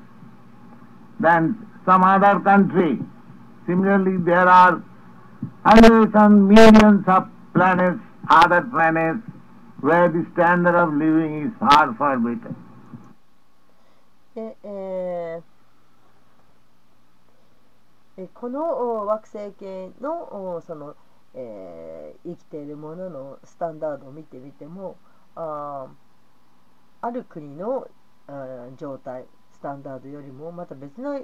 [1.20, 2.98] than some other country.
[3.66, 4.82] Similarly, there are
[5.64, 9.20] hundreds and millions of planets, other planets,
[9.80, 12.54] where the standard of living is far, far better.
[14.34, 15.42] でえー
[18.18, 20.94] えこのお惑星系のおその、
[21.34, 25.86] えー生きているもののスタンダードを見てみてもあーあ
[27.02, 27.86] ある国の
[28.26, 31.20] あ状態スタンダードよりもまた別の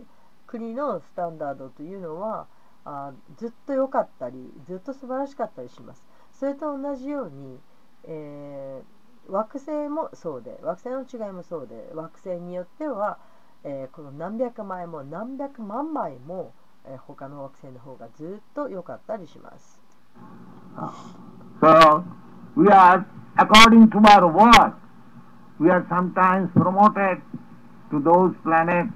[0.47, 2.47] 国のスタンダードというのは
[2.85, 7.59] あずっと良かったりずっと素晴らしかったりしますそれと同じように、
[8.05, 13.19] えー惑星もそうで惑星の違いもそうで惑星によっては、
[13.63, 16.53] えーこの何百枚も何百万枚も、
[16.85, 19.81] えー他の惑星の方がずっと良かったりします。
[21.61, 22.03] So,
[22.57, 23.05] we are,
[23.39, 24.75] according to our work,
[25.59, 27.23] we are sometimes promoted
[27.91, 28.93] to those planets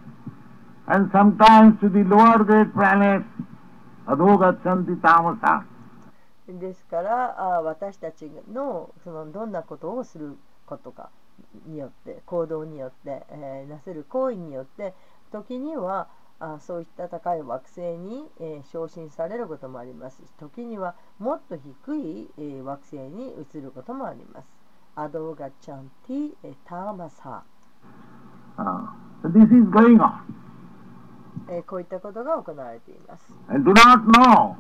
[0.89, 3.25] and sometimes to the lower grade planets,
[4.07, 5.65] adhogatsanti tamasa.
[6.49, 7.11] ですから
[7.65, 11.11] 私たちのそのどんなことをすることか
[11.67, 14.95] によって行動によって、えーなせる行為によって
[15.33, 16.07] 時には
[16.39, 24.47] あそういった高い惑星に、えー昇進されることもありますし時にはもっと低い、えー惑星に移ることもあります。
[24.95, 27.43] アドガチャンティえーターマサ
[28.59, 28.87] Uh,
[29.23, 30.13] this is going on.
[31.49, 33.25] えーこういったことが行われています。
[33.49, 34.57] I do not know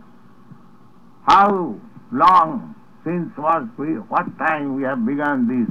[1.27, 1.74] how
[2.12, 2.74] long
[3.05, 5.68] since was we, what time we have begun this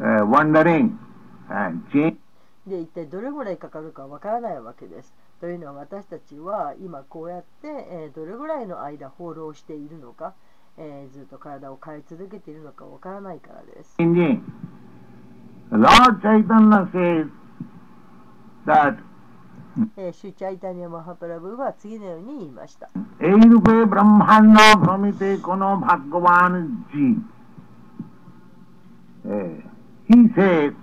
[0.00, 0.98] uh, wandering
[1.50, 2.16] and change.
[2.66, 5.12] で一体どれぐらいかかるかわからないわけです。
[5.40, 10.34] というのは私たちは今こうやって、えー、どれぐらいの間放浪しているのか、
[10.78, 13.96] えー、ずっと体を変え続けているのかわからないからです。
[19.96, 22.90] えー、シュリー・チャイタニヤ・マハープラブは次のように言いました。
[23.20, 27.32] ei-rūpe brahmāṇḍa bhramite kona bhāgyavān jīva.
[30.08, 30.74] He says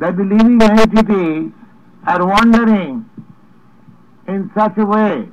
[0.00, 1.52] that the living entities
[2.06, 3.04] are wandering
[4.28, 5.28] in such a way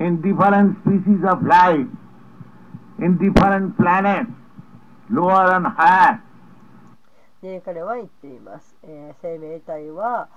[0.00, 1.86] in different species of life,
[2.98, 4.30] in different planets,
[5.10, 6.20] lower and higher.
[7.42, 8.76] で彼は言っています。
[8.84, 10.28] えー生命体は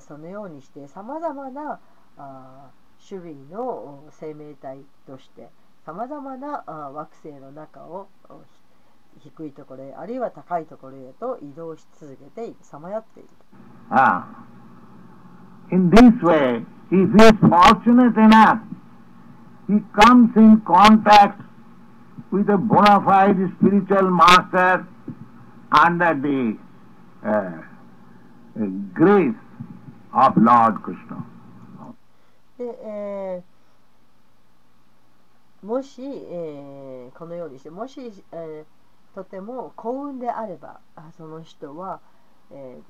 [0.00, 1.78] そのようにしてさまざまな
[2.16, 2.70] あ
[3.06, 5.48] 種類の生命体として
[5.84, 8.63] さまざまなあ惑星の中をおひ
[9.22, 13.28] 低いところへあるいは高いところへと移動し続けてさまよっている。
[13.90, 14.24] Ah.
[15.70, 18.60] In this way, if he is fortunate enough,
[19.66, 21.40] he comes in contact
[22.30, 24.86] with a bona fide spiritual master
[25.70, 26.58] under the
[27.24, 27.62] uh,
[28.60, 29.34] uh, grace
[30.12, 31.24] of Lord Krishna.
[32.58, 38.64] で、えーもし、えーこのようにしてもし、えー
[39.14, 40.80] とても幸運であれば
[41.16, 42.00] その人は、
[42.50, 42.82] えー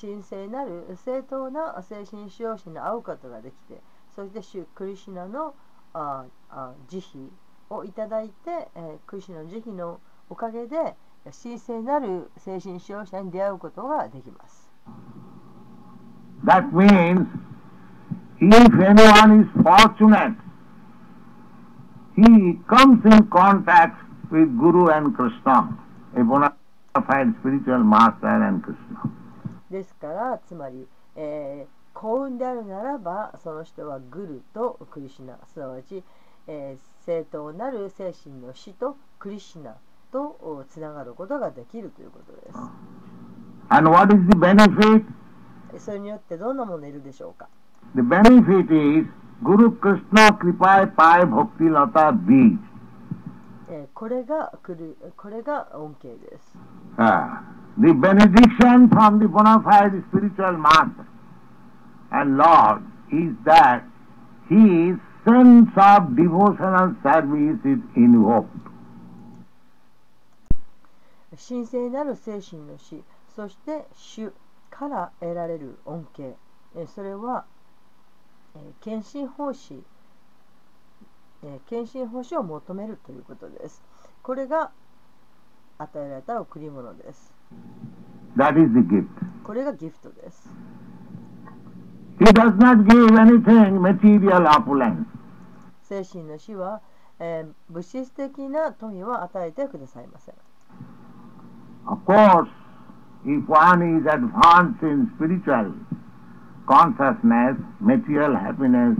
[0.00, 3.80] 神聖なる正当な精神使用者に会うことができて
[4.16, 5.54] そして主クリシュナの
[5.92, 7.00] ああ慈
[7.70, 10.96] 悲をいただいて、えークリシュナの慈悲のおかげで
[11.42, 14.68] 神聖なる精神使用者に出会うことができます。
[16.44, 17.26] That means
[18.40, 20.34] if anyone is fortunate,
[22.16, 25.76] he comes in contact with Guru and Krishna,
[26.16, 26.54] a bona
[26.94, 29.10] fide spiritual master and Krishna.
[29.70, 36.04] ですからつまり、えー幸運であるならばその人はグルとクリシュナすなわち、
[36.46, 39.74] えー正当なる精神の死とクリシュナ
[40.12, 42.58] とおつながることができるということです
[43.70, 45.04] And what is the benefit?
[45.74, 47.48] えそれによってどんなものいるでしょうか
[47.96, 49.08] The benefit is
[49.42, 52.58] Guru Krishna Kripai Pai Bhakti Lata Beej.
[53.70, 56.56] えーこれが来るこれが恩恵です
[56.96, 57.42] Ah,
[57.78, 61.06] the benediction from the bona fide spiritual master
[62.10, 63.82] and Lord is that
[64.48, 68.48] his sense of devotional service is invoked.
[71.36, 73.04] 神聖なる精神の死
[73.36, 74.32] そして主
[74.70, 76.34] から得られる恩恵
[76.74, 77.44] えーそれは、
[78.56, 79.82] えー献身奉仕
[81.44, 83.82] えー献身奉仕を求めるということです
[84.22, 84.70] これが
[85.78, 87.32] 与えられた贈り物です
[88.36, 89.06] That is the gift.
[89.44, 90.48] これがギフトです
[92.20, 95.04] He does not give anything material opulence.
[95.82, 96.80] 精神の死は、
[97.20, 100.34] えー物質的な富を与えてくださいません
[101.86, 102.48] Of course,
[103.24, 105.72] if one is advanced in spiritual
[106.66, 108.98] consciousness, material happiness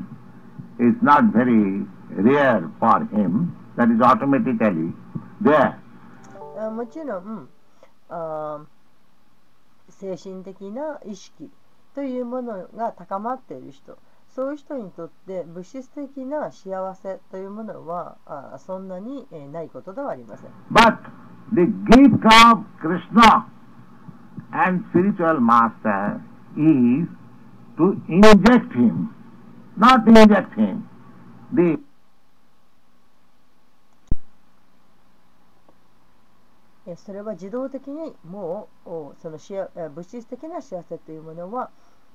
[0.78, 3.57] is not very rare for him.
[3.77, 4.93] That is automatically
[5.41, 5.75] there.
[6.59, 7.49] あもちろん
[8.09, 8.67] あー
[9.93, 11.51] 精神的な意識
[11.95, 13.97] というものが高まっている人
[14.35, 20.99] そういう人にとって物質的な幸せというものはあーそんなに、えーないことではありません But
[21.53, 23.47] the gift of Krishna
[24.53, 26.21] and spiritual master
[26.57, 27.09] is
[27.77, 29.15] to inject him,
[29.77, 30.83] not inject him.
[31.55, 31.79] The
[36.78, 41.70] えそれは自動的にもうそのし物質的な幸せというものは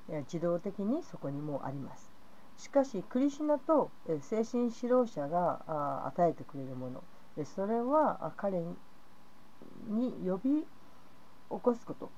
[0.10, 2.12] 自動的にそこにもうあります。
[2.58, 7.04] しかしクリシナと精神指導者が与えてくれるもの。
[7.46, 8.62] それは彼
[9.88, 10.66] に呼び起
[11.50, 12.10] こすこと。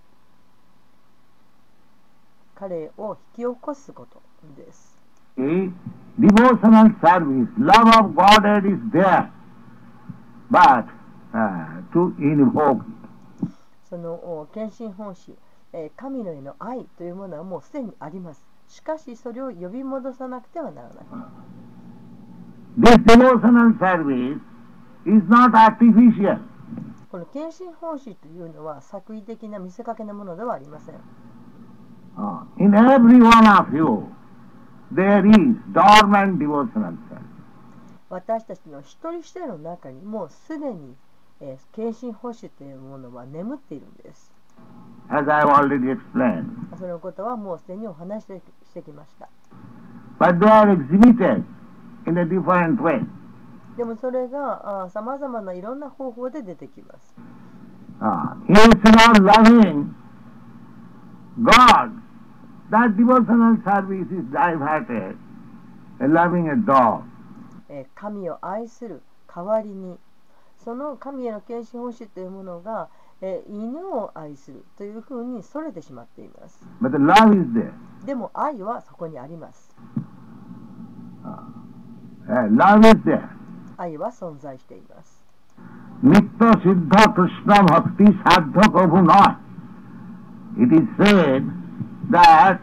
[2.56, 4.22] 彼を引き起こすこと
[4.56, 4.96] です。
[5.38, 5.70] A
[6.18, 9.30] devotional service, love of Godhead is there,
[10.50, 10.86] but
[13.90, 15.36] その献身奉仕、
[15.98, 18.44] 神のへの愛というものはもうすでにあります。
[18.68, 21.06] しかしそれを呼び戻さなくてはならない。
[27.12, 30.96] この献身奉仕というのは作為的な見せかけのものではありません。
[38.10, 40.96] 私たちの一人一人の中にもうすでに
[41.42, 44.32] えー献身奉仕というものは眠っているんです。
[45.10, 46.46] as I've already explained.
[46.78, 48.28] そのことはもうすでにお話し
[48.70, 49.30] してきました。
[50.20, 51.44] But they are exhibited
[52.08, 53.06] in a different way.
[53.78, 57.16] でもそれがさまざまないろんな方法で出てきます。
[58.00, 59.94] Uh, instead of loving
[61.44, 61.92] God,
[62.70, 65.18] that devotional service is diverted,
[66.00, 67.04] uh, loving a dog.
[67.70, 69.98] えー神を愛する代わりに
[70.66, 72.90] その神への献身奉仕というものが、
[73.22, 77.72] えー犬を愛するというふうにそれてしまっています But the love is there.
[78.06, 79.74] でも愛はそこにあります
[82.28, 83.30] Uh, love is there.
[83.78, 85.24] 愛は存在しています
[86.04, 89.40] Nitya Siddha Krishna Bhakti Sadhya Prabhu not.
[90.58, 91.44] It is said
[92.12, 92.60] that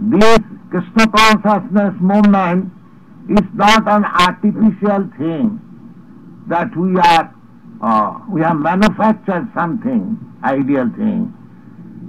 [0.00, 0.38] this
[0.70, 2.72] Krishna consciousness movement
[3.28, 5.60] is not an artificial thing,
[6.48, 7.34] that we are,
[7.80, 11.32] uh, we have manufactured something, ideal thing,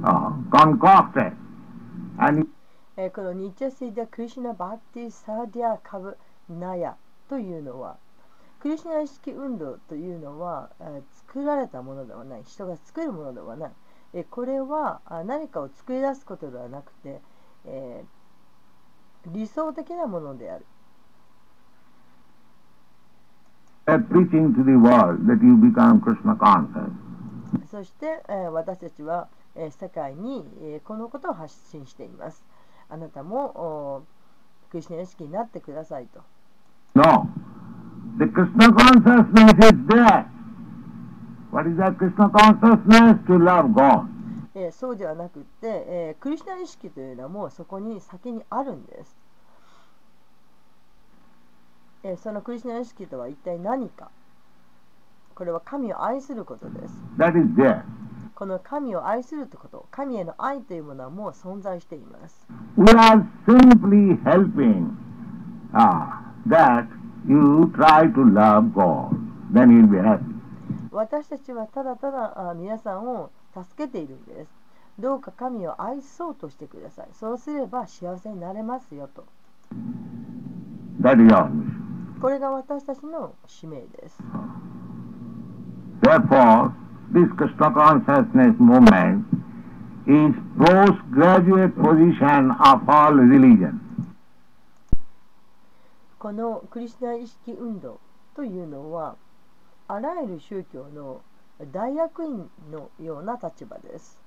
[0.04, 1.34] uh, concocted,
[2.20, 2.48] and
[2.98, 6.18] えーこのニッチャシーダ・クリシナ・バーティ・サーディア・カブ・
[6.50, 6.96] ナヤ
[7.30, 7.98] というのは
[8.60, 12.44] クリシナ意識運動というのは、えー作られたものではない。
[12.44, 13.72] 人が作るものではない、
[14.14, 17.22] えーこれはあ何かを作り出すことではなくて、
[17.66, 20.66] えー理想的なものである
[23.81, 26.92] are preaching to the world that you become Krishna conscious.
[27.70, 32.44] そして、えー私たちは、えー世界に、えーこのことを発信しています
[32.90, 34.04] あなたもお
[34.70, 36.22] クリシュナ意識になってくださいと
[36.96, 37.28] No.
[38.20, 40.26] The Krishna consciousness is there.
[41.52, 43.26] What is that Krishna consciousness?
[43.28, 44.08] To love God.
[44.56, 49.16] えーそうではなくって、えークリシュナ意識というのはもうそこに先にあるんです、
[52.04, 54.10] えーそのクリシュナ意識とは一体何か
[55.36, 57.84] これは神を愛することです That is there.
[58.36, 62.48] この神を愛するということ神への愛というものはもう存在しています
[62.78, 64.92] We are simply helping
[65.74, 66.88] ah, that
[67.28, 69.12] you try to love God.
[69.54, 70.32] Then you'll be happy.
[70.92, 74.50] 私たちはただただあ皆さんを助けているんです
[75.00, 79.26] どうか神を愛そうとしてくださいそうすれば幸せになれますよと
[81.02, 81.71] That is mission.
[82.22, 84.22] これが私たちの使命です
[86.02, 86.72] Therefore,
[87.12, 89.26] this Krishna consciousness movement
[90.08, 93.80] is postgraduate position of all religion.
[96.18, 98.00] このクリスナ意識運動
[98.36, 99.16] というのは
[99.88, 101.22] あらゆる宗教の
[101.72, 104.20] 大役員のような立場です。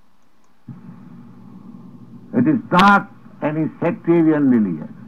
[2.36, 3.06] It is not
[3.40, 5.03] any sectarian religion.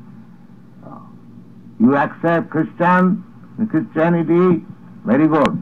[1.75, 3.23] Uh, You accept Christian,
[3.69, 4.65] Christianity,
[5.05, 5.61] very good.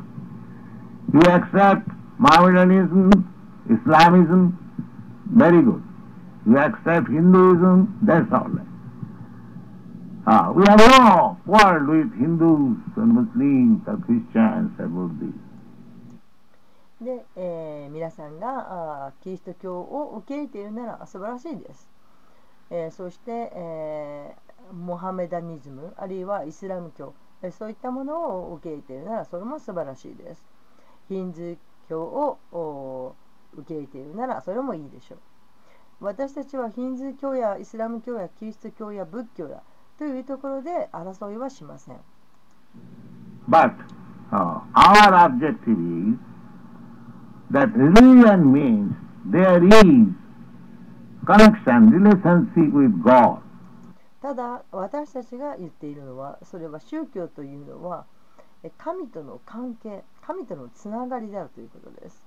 [1.13, 1.87] You accept
[2.19, 3.11] Mohammedanism,
[3.69, 4.57] Islamism,
[5.35, 5.83] very good.
[6.45, 8.65] You accept Hinduism, that's all right.
[10.27, 15.33] Ah, we have no quarrel with Hindus and Muslims or Christians about this.
[17.01, 21.89] で、えー皆さんがあーキリスト教を受け入れているなら素晴らしいです。
[22.69, 27.14] えーそして、えー eh, モハメダニズムあるいはイスラム教、
[27.50, 28.18] そういったもの
[28.50, 30.46] を受け入れているならそれも素晴らしいです。
[31.08, 31.56] ヒンズー
[31.88, 33.14] 教を
[33.56, 35.18] 受け入れているならそれもいいでしょう。
[36.00, 39.62] 私たちはヒンズー教やイスラム教やキリスト教や仏教や
[39.98, 42.00] というところで争いはしません。
[43.48, 43.74] But
[44.32, 46.18] uh, our objective is
[47.52, 48.94] that religion means
[49.30, 49.74] there is
[51.26, 53.43] connection, relationship with God.
[54.24, 58.06] ただ私たちが言っているのはそれは宗教というのは
[58.62, 62.24] え神との関係神とのつながりであるということです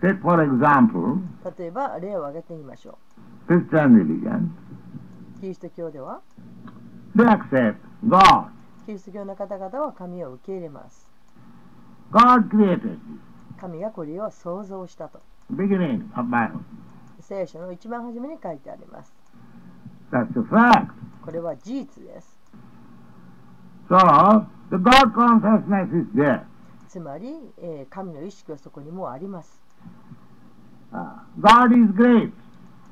[0.00, 1.18] Take for example,
[1.58, 2.98] 例えば例を挙げてみましょ
[3.48, 4.50] Christian religion.
[5.38, 6.20] うキリスト教では
[7.16, 7.74] They accept
[8.06, 8.46] God.
[8.86, 11.08] キリスト教の方々は神を受け入れます
[12.12, 12.98] God created this.
[13.58, 15.20] 神がこれを創造したと
[15.52, 16.60] Beginning of Bible.
[17.18, 19.19] 聖書の一番初めに書いてあります
[20.10, 20.92] That's a fact.
[21.24, 22.36] これは事実です
[23.88, 23.96] So,
[24.70, 26.42] the God consciousness is there.
[26.88, 29.60] つまり、えー神の意識はそこにもうあります、
[30.92, 32.32] Uh, God is great.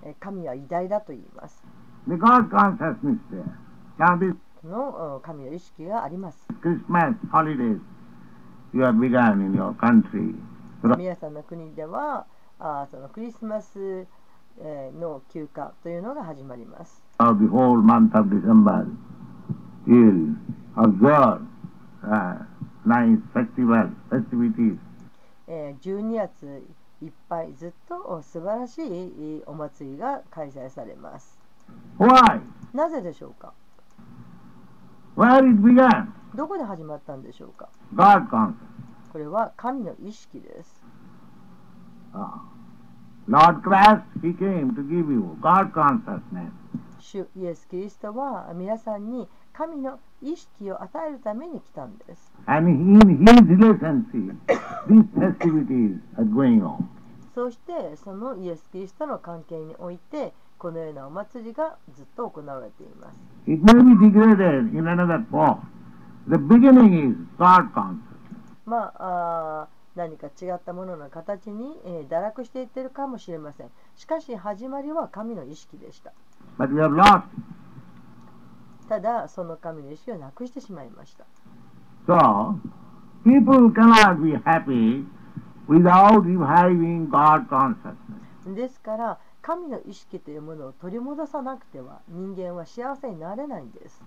[0.05, 1.63] えー神は偉大だと言います
[2.07, 3.45] The God consciousness there.
[3.99, 7.81] Now this このお神の意識があります Christmas holidays
[8.73, 10.35] you have begun in your country.
[10.97, 12.27] 皆さんの国では
[12.61, 14.07] あーそのクリスマス、えー
[14.99, 17.03] の休暇というのが始まります。
[25.49, 26.63] 12月
[27.01, 31.39] いっぱいずっと素晴らしいお祭りが開催されます。
[32.75, 33.53] なぜでしょうか？
[36.35, 37.69] どこで始まったんでしょうか？
[39.13, 40.85] これは神の意識です。
[43.29, 46.51] Lord Christ, He came to give you God consciousness.
[46.99, 52.33] 主イエス・キリストは皆さんに神の意識を与えるために来たんです。
[52.47, 54.35] And in His relationship,
[54.89, 56.85] these festivities are going on.
[57.35, 63.19] そしてそのイエス・キリストの関係においてこのようなお祭りがずっと行われています。
[63.47, 65.59] It may be degraded in another form.
[66.29, 67.99] The beginning is God consciousness.
[68.65, 73.71] まああー何か違ったものの形に、えー堕落していってるかもしれません。
[73.97, 76.13] しかし始まりは神の意識でした。
[76.57, 77.25] But we have lost.
[78.89, 81.27] ただその神の意識をなくしてしまいました。
[82.07, 82.55] So,
[83.25, 85.05] people cannot be happy
[85.69, 88.55] without reviving God consciousness.
[88.55, 89.19] ですから
[89.49, 94.03] 神の意識というものを取り戻さなくては人間は幸せになれないんです。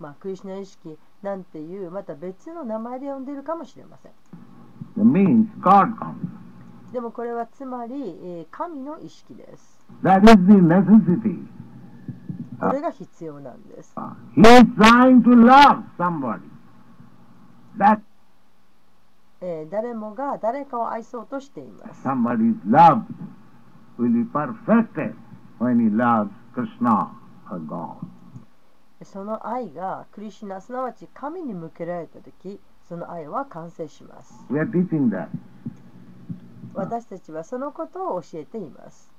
[0.00, 4.12] まあ、クリスナ意識なんていうまた別の名前で呼んでるかもしれません。
[6.90, 9.86] でもこれはつまり神の意識です。
[12.60, 13.94] これが必要なんです。
[19.40, 22.02] えー、誰もが誰かを愛そうとしています。
[29.02, 32.32] その愛がクリシナすなわち神に向けられたと、
[32.88, 34.44] その愛は完成します。
[36.74, 39.10] 私たちはそのことを教えています。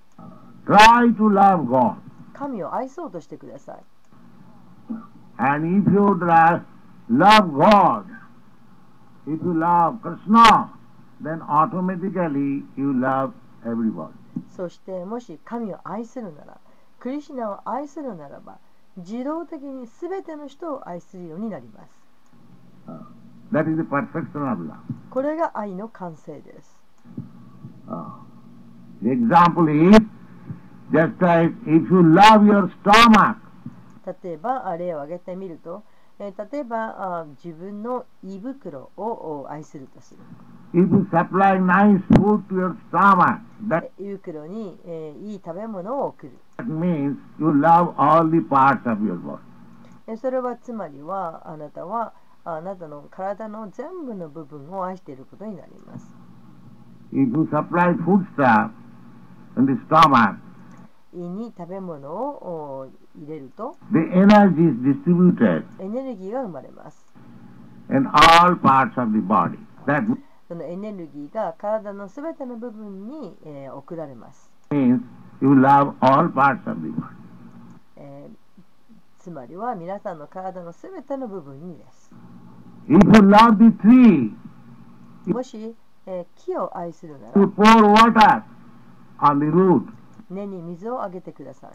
[2.33, 3.77] 神を愛そうとしてください。
[9.29, 10.71] If you love Krishna,
[11.21, 13.33] then automatically you love
[13.65, 14.13] everybody.
[14.55, 16.57] そしてもし神を愛するなら、
[16.99, 18.57] クリシュナを愛するならば、
[18.97, 22.09] 自動的に全ての人を愛するようになります。
[23.51, 24.77] That is the perfection of love.
[25.09, 26.79] これが愛の完成です。
[27.87, 28.05] Uh,
[29.01, 29.97] the example is
[30.91, 33.37] just like if you love your stomach,
[34.23, 35.83] 例えばあ例を挙げてみると、
[36.19, 40.19] えー例えばあ自分の胃袋をお愛するとする。
[40.73, 46.33] you supply nice food to your stomach, that え胃袋に、えーいい食べ物を送る。
[46.59, 49.39] means you love all the parts of your body.
[50.07, 52.13] えそれはつまりはあなたは
[52.43, 56.13] あなたの体の全部の部分を愛していることになります。
[57.13, 58.71] If you supply foodstuff
[59.57, 60.35] in the stomach,
[61.13, 63.77] 胃に食べ物をお入れると、
[65.79, 67.05] エネルギーが生まれます。
[70.49, 74.51] エネルギーが体のすべての部分に、えー、送られます。
[79.19, 82.11] つまりは皆さんの体のすべての部分にです。
[85.27, 87.33] もし、えー、木を愛するなら、
[90.29, 91.71] 根に水をあげてください。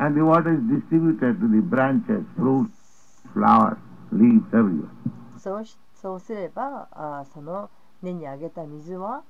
[0.00, 2.72] And the water is distributed to the branches, fruits,
[3.34, 3.76] flowers,
[4.10, 4.88] leaves, everywhere.
[5.38, 7.70] そうしそうすればあーその
[8.02, 9.22] 根にあげた水は、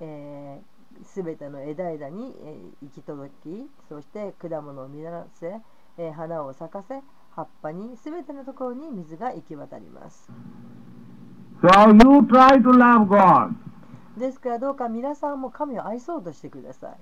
[0.00, 0.60] え
[1.02, 5.60] すべての枝々に、えー行き届きそして果物を実らせ、
[5.98, 7.02] えー花を咲かせ
[7.34, 10.30] 葉っぱにすべてのところに水が行き渡ります。
[11.60, 13.54] So you try to love God
[14.18, 16.94] ですからどうか皆さんも神を愛そうとしてください。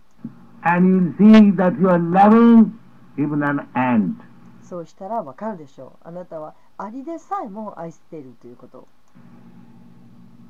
[0.64, 2.70] and you'll see that you are loving
[3.16, 4.14] even an ant.
[4.62, 6.08] そうしたらわかるでしょう。
[6.08, 8.88] あなたはアリでさえも愛しているということを。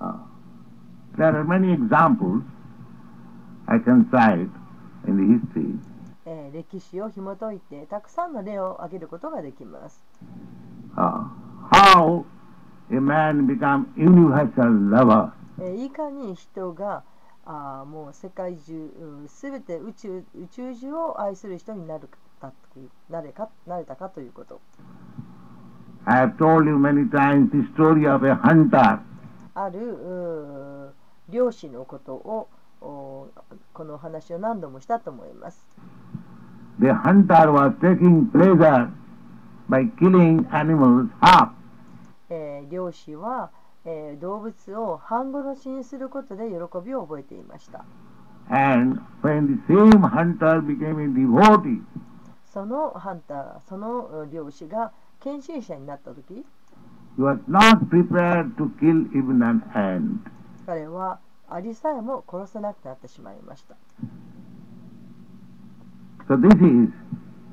[0.01, 0.15] Uh,
[1.17, 2.43] there are many examples
[3.67, 4.49] I can cite
[5.09, 5.79] in the history.
[6.25, 10.05] えー歴史を紐解いてたくさんの例を挙げることができます。
[10.97, 11.25] Uh,
[11.71, 12.25] how
[12.91, 17.03] a man become universal lover えーいかに人が
[17.45, 22.19] あーもう世界中すべて宇宙宇宙中を愛する人になるか
[22.51, 24.61] というなれかなれたかということ。
[26.05, 28.99] I have told you many times the story of a hunter
[29.55, 30.93] ある
[31.29, 32.49] 漁師のことを
[32.81, 33.29] お
[33.73, 35.65] この話を何度もしたと思います。
[36.81, 38.91] The hunter was taking pleasure
[39.69, 41.51] by killing animals half.
[42.31, 43.51] えー漁師は、
[43.85, 47.85] えー動物を半殺しにすることで喜びを覚えていました。
[48.49, 51.81] And when the same hunter became a devotee,
[52.53, 56.45] そのハンター、そのうん漁師が献身者になった時
[57.17, 60.31] he was not prepared to kill even an ant.
[60.67, 63.77] 彼はアリさえも殺せなくなってしまいました。
[66.29, 66.93] So this is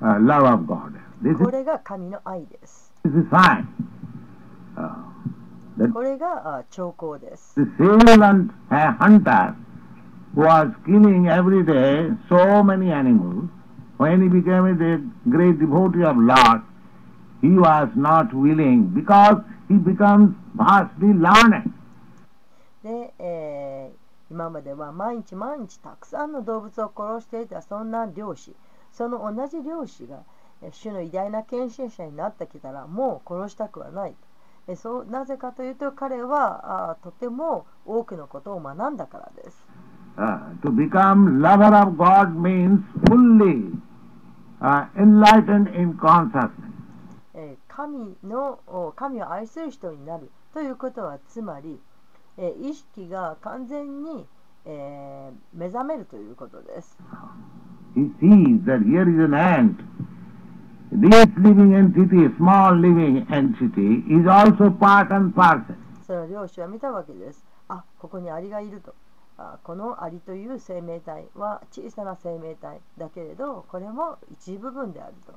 [0.01, 0.93] uh, love of God.
[1.21, 2.91] This こ is, れが神の愛です。
[3.03, 3.65] this is sign.
[4.75, 7.55] Uh, これがあ兆候です。
[7.55, 9.55] the uh, hunter
[10.35, 13.49] who was killing every day so many animals,
[13.99, 14.75] when he became a
[15.29, 16.61] great devotee of Lord,
[17.41, 21.71] he was not willing because he becomes vastly learned.
[22.81, 23.99] で、えー
[24.31, 28.55] 今までは毎日毎日たくさんの動物を殺していたそんな漁師、
[28.91, 30.19] その同じ漁師が
[30.61, 34.15] えー主の偉大な献身者になってきたらもう殺したくはない。
[34.67, 39.65] えそうなぜかというと彼はあとても多くのことを学んだからです。
[40.15, 43.88] Uh, to become lover of God means fully uh,
[44.61, 46.51] enlightened in consciousness.
[47.33, 51.79] えー神のお神を愛する人になるということはつまり、
[52.37, 54.25] えー意識が完全に、
[54.65, 56.97] えー目覚めるということです。
[57.95, 59.75] He sees that here is an ant.
[60.91, 65.75] This living entity, small living entity, is also part and parcel.
[66.05, 67.45] その漁師は見たわけです。
[67.69, 68.93] あここにアリがいると。
[69.63, 75.33] このアリという生命体は小さな生命体だけれどこれも一部分であると。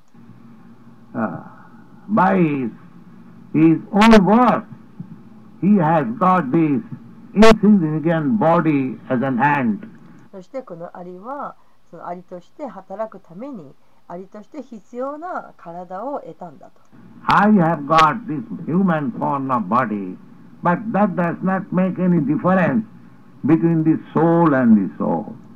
[10.32, 11.55] そしてこのアリは
[11.90, 13.74] そのアリとして働くために
[14.09, 16.80] アリとして必要な体を得たんだと。
[17.26, 20.16] I have got this human form of body,
[20.62, 22.84] but that does not make any difference.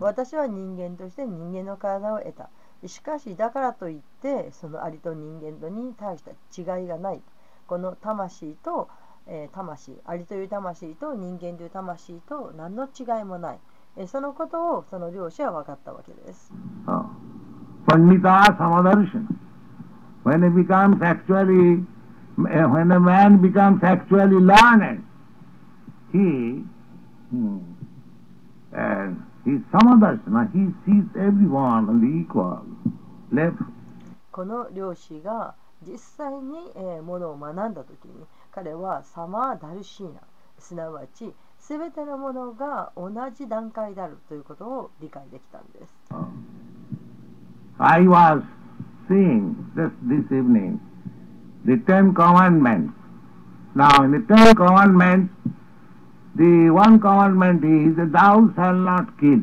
[0.01, 2.49] 私は人間として人間の体を得た。
[2.87, 7.21] しかし、だからといって、そのありと人間とに対して違いがない。
[7.67, 8.89] この魂と、
[9.27, 13.59] えー、魂、ありという魂と人間という魂と何の違いもない。
[13.97, 16.53] えー、そのことをその両者は分かったわけです。
[17.87, 19.29] パンニタ・サマダルシン。
[20.25, 21.87] When become actually,
[22.37, 25.05] when man becomes actually learned,
[26.13, 26.65] he.
[27.31, 27.76] Hmm.
[28.77, 29.15] Uh,
[29.45, 32.63] he Samadarshana, he sees everyone on the equal
[33.33, 33.67] level.
[34.31, 40.21] この漁師が実際に、えーものを学んだ時に彼はサマーダルシーナ
[40.59, 45.93] すなわち全てのものが同じ段階であるということを理解できたんです。
[46.11, 46.27] Oh.
[47.79, 48.43] I was
[49.09, 50.79] seeing just this evening
[51.67, 52.93] the Ten Commandments.
[53.75, 55.31] Now, in the Ten Commandments,
[56.37, 59.41] The one commandment is thou shall not kill.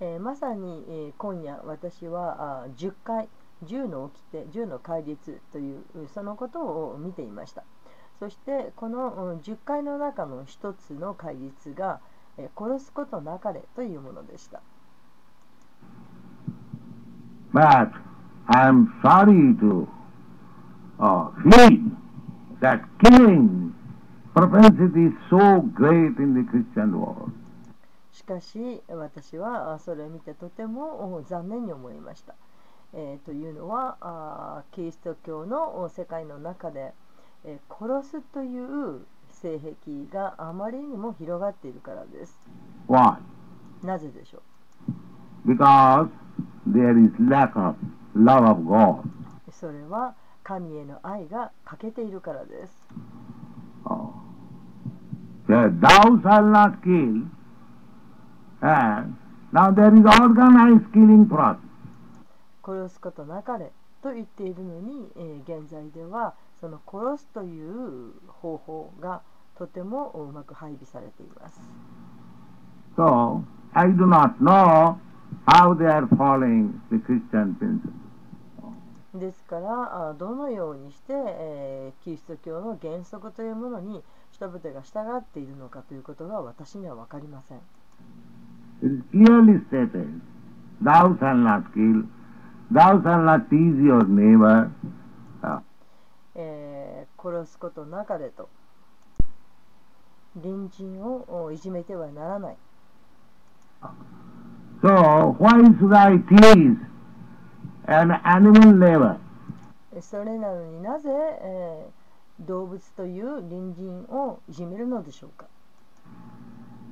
[0.00, 3.28] え、まさに、えー、今夜私はあ10回
[3.64, 7.62] 10の起きて10の戒律というそのことを見ていました
[8.18, 12.00] そしてこの、うん、10回の中の一つの戒律が、
[12.36, 14.60] えー、殺すことなかれというものでした
[17.54, 17.92] But
[18.48, 19.86] I am sorry to、
[20.98, 21.78] uh, feel
[22.60, 23.72] that killing
[24.34, 27.32] propensity is so great in the Christian world.
[28.12, 32.34] しかし私はあそれを見てとてもお残念に思いました、
[32.92, 36.92] えーというのはあーキリスト教のお世界の中で、
[37.44, 39.74] えー殺すという性癖
[40.12, 42.38] があまりにも広がっているからです
[42.88, 43.16] Why?
[43.82, 44.42] なぜでしょ
[45.46, 46.08] Because
[46.70, 47.76] there is lack of
[48.14, 49.00] love of God.
[49.48, 50.14] うそれは
[50.44, 52.88] 神への愛が欠けているからです
[53.84, 54.21] Oh.
[55.52, 57.28] Thou shalt not kill.
[58.62, 59.16] And
[59.52, 61.60] now there is organized killing process.
[62.64, 63.72] 殺すことなかれ
[64.02, 69.22] と言っているのに、えー現在ではその殺すという方法が
[69.58, 71.60] とてもうまく配備されています。
[72.96, 73.42] So,
[73.74, 74.96] I do not know
[75.46, 77.92] how they are following the Christian principle.
[79.14, 84.02] ですからあどのようにして、えーキリスト教の原則というものに
[84.42, 87.60] 人々が従っているのかということが私には分かりません。
[97.22, 98.48] 殺すことなかれと
[100.34, 102.56] 隣人をいじめてはならない。
[104.82, 106.76] So, why should I tease
[107.86, 109.18] an animal labor?
[110.00, 111.86] それなのになぜ、え
[112.46, 115.46] 動物という隣人をいじめるのでしょうか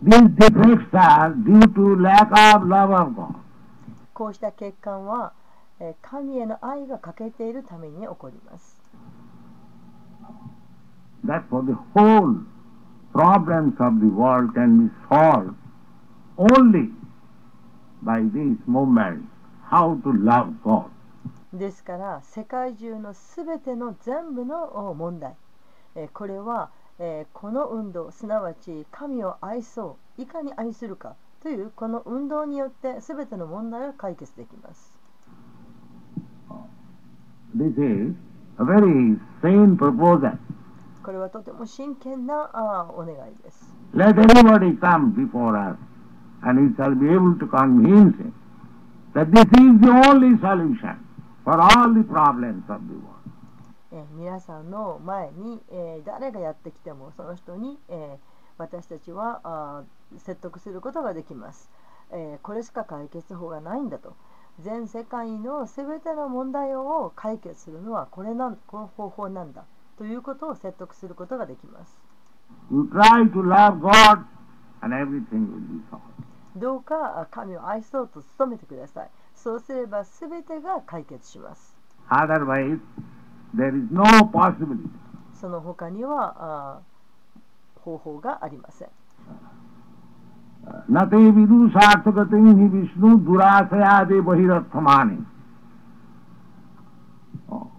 [0.03, 3.35] These defects are due to lack of love of God.
[4.15, 5.33] こうした欠陥は、
[5.79, 8.81] えー神への愛が欠けているために起こります。
[11.27, 12.45] That for the whole
[13.13, 15.55] problems of the world can be solved
[16.39, 16.91] only
[18.03, 19.25] by this movement,
[19.71, 20.91] how to love God.
[21.53, 25.35] ですから世界中のすべての全部のお問題、
[25.97, 34.97] えーこれは、えーこの運動すなわち神を愛そういかに愛するかというこの運動によってすべての問題が解決できます。
[37.57, 38.15] This is
[38.59, 40.39] a very sane proposal.
[41.03, 43.75] これはとても真剣なあーお願いです。
[43.93, 45.77] Let anybody come before us,
[46.43, 48.33] and we shall be able to convince him
[49.15, 51.10] that this is the only solution
[51.51, 53.19] for all the problems of the world.
[53.93, 58.17] えー皆さんの前に、えー誰がやってきてもその人に、えー
[58.57, 61.69] 私たちはあー説得することができます、
[62.13, 64.15] えーこれしか解決法がないんだと。
[64.61, 69.65] 全世界のすべての問題を解決するのはこれなんこの方法なんだ。
[69.99, 71.99] ということを説得することができます。
[72.71, 74.25] You try to love God,
[74.83, 76.01] and everything will be solved.
[76.57, 81.76] どうかあ神を愛そうと努めてくださいそうすればすべてが解決します
[82.10, 82.80] Otherwise,
[83.56, 84.90] there is no possibility.
[85.34, 86.36] その他には
[86.78, 88.90] あー方法がありません
[90.90, 95.26] न ते विदुषार्थगतिं हि विष्णु दुराशयादे बहिरर्थमानि
[97.52, 97.70] Oh.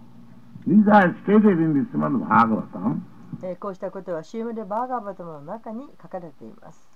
[0.65, 3.01] These are stated in the Srimad Bhagavatam.
[3.43, 6.87] えーこうしたことはシームでバーガーバトムの中に書かれています。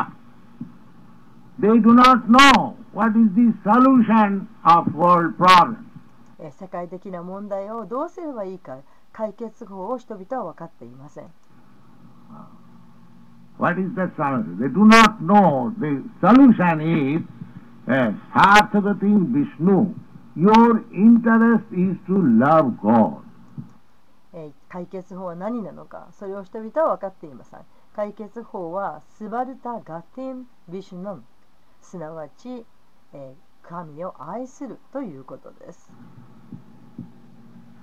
[1.57, 5.79] They do not know what is the solution of world problems.
[6.41, 8.79] えー世界的な問題をどうすればいいか
[9.13, 11.27] 解決法を人々は分かっていません。
[13.59, 14.59] What is the solution?
[14.59, 15.71] They do not know.
[15.79, 17.23] The solution is
[17.87, 19.95] uh, Sarthagatim Vishnu.
[20.37, 23.23] Your interest is to love God.
[24.70, 27.60] えー解決法は何なのかそれを人々は分かっていません。
[27.96, 31.26] 解決法はスバルタ・ガティン・ビシュナン
[31.82, 32.66] すなわち、
[33.14, 35.92] えー神を愛するということです。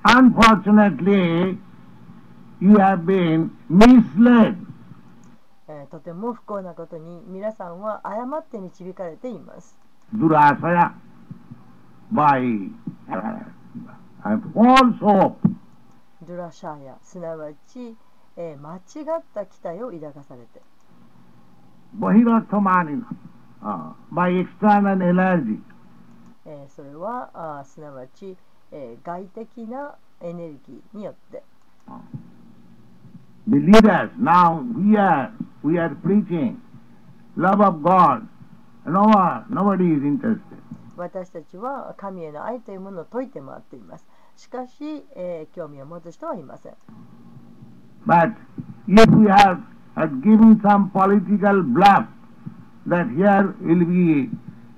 [0.04, 1.58] Unfortunately,
[2.60, 4.56] you have been misled.
[5.68, 9.76] えーとても不幸なことに皆さんは誤って導かれています。
[10.14, 10.92] Durasaya
[12.12, 12.70] by
[13.08, 13.44] uh,
[14.24, 15.36] uh, false hope.
[16.26, 17.96] ドゥラシャーヤすなわち、
[18.36, 18.78] えー、間違
[19.18, 20.60] った期待を抱かされて。
[21.98, 22.20] バイ
[24.38, 24.96] エクスタエナ
[25.38, 27.30] ジーそれは
[27.60, 28.36] あすなわち、
[28.72, 31.42] えー、外的なエネルギーによって。
[33.48, 35.30] The leaders, now we are,
[35.62, 36.56] we are preaching
[37.36, 38.26] love of God.
[38.84, 39.06] No
[40.96, 44.06] 私たちは神への愛というものを説いて回っています。
[44.36, 46.74] しかし、えー興味を持つ人はいません
[48.06, 48.34] But
[48.86, 49.60] if we have,
[49.96, 52.06] have given some political bluff
[52.86, 54.30] that here will be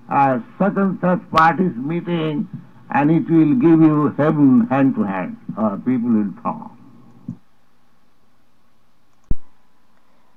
[0.09, 2.49] uh, such and such parties meeting
[2.91, 6.71] and it will give you heaven hand to hand, uh, people will talk.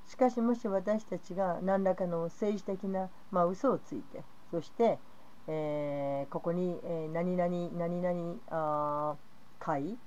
[0.06, 5.00] しかしもし私たちが何らかの政治的な、まあ、嘘をついてそして、
[5.48, 9.16] えーここに、えー何々何々あ
[9.60, 9.98] 会、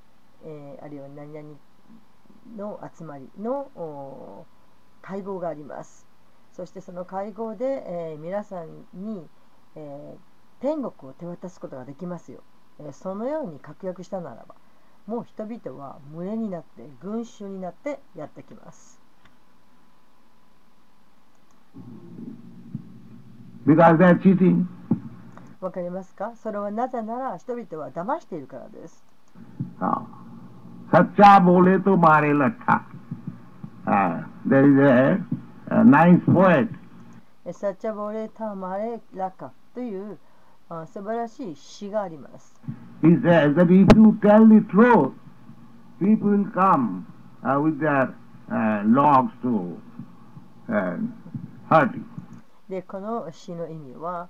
[0.44, 1.48] えーあるいは何々
[2.56, 4.46] の集まりの
[5.02, 6.06] 会合があります
[6.52, 9.26] そしてその会合で、えー皆さんに、
[9.76, 10.16] えー
[10.60, 12.42] 天国を手渡すことができますよ、
[12.80, 14.54] えーそのように確約したならば
[15.06, 19.00] もう人々は群れになって群衆になってやってきます
[23.66, 24.66] Because they're cheating.
[25.63, 29.03] わかりますかそれはなぜなら人々は騙しているからです。
[29.79, 30.05] हाँ।
[30.91, 32.81] सच्चा बोले तो मारे लट्ठा
[33.85, 35.19] हाँ, there is a,
[35.69, 36.67] a nice poet
[37.45, 40.17] えサッチャボレタマレラカという
[40.69, 42.61] あ素晴らしい詩があります。
[43.01, 45.13] He says that if you tell the truth,
[45.99, 47.05] people will come
[47.43, 48.13] uh, with their
[48.51, 49.77] uh, logs to
[50.69, 50.97] uh,
[51.69, 52.03] hurt you.
[52.69, 54.29] で、この詩の意味は、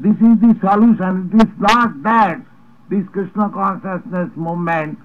[0.00, 1.30] this is the solution.
[1.34, 2.40] It is not that
[2.88, 4.98] this Krishna consciousness movement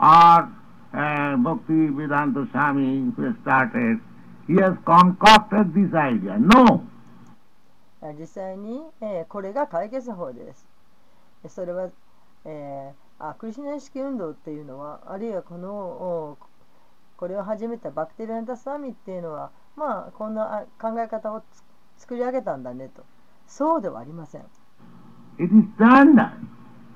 [0.00, 0.48] or
[0.94, 3.12] uh, Bhakti Vedanta Swami
[3.42, 4.00] started.
[4.48, 6.38] he has concocted this idea.
[6.38, 6.84] No.
[8.18, 10.66] 実際に、えーこれが解決法です。
[11.48, 11.90] それは、
[12.44, 16.38] えーあクリシナ意識運動っていうのは、あるいはこのお
[17.16, 21.42] これを始めたバクテリアンタスワミっていうのは、まあ、こんな考え方を
[21.96, 23.04] 作り上げたんだねと。
[23.48, 24.42] そうではありません。
[25.38, 26.32] It is standard.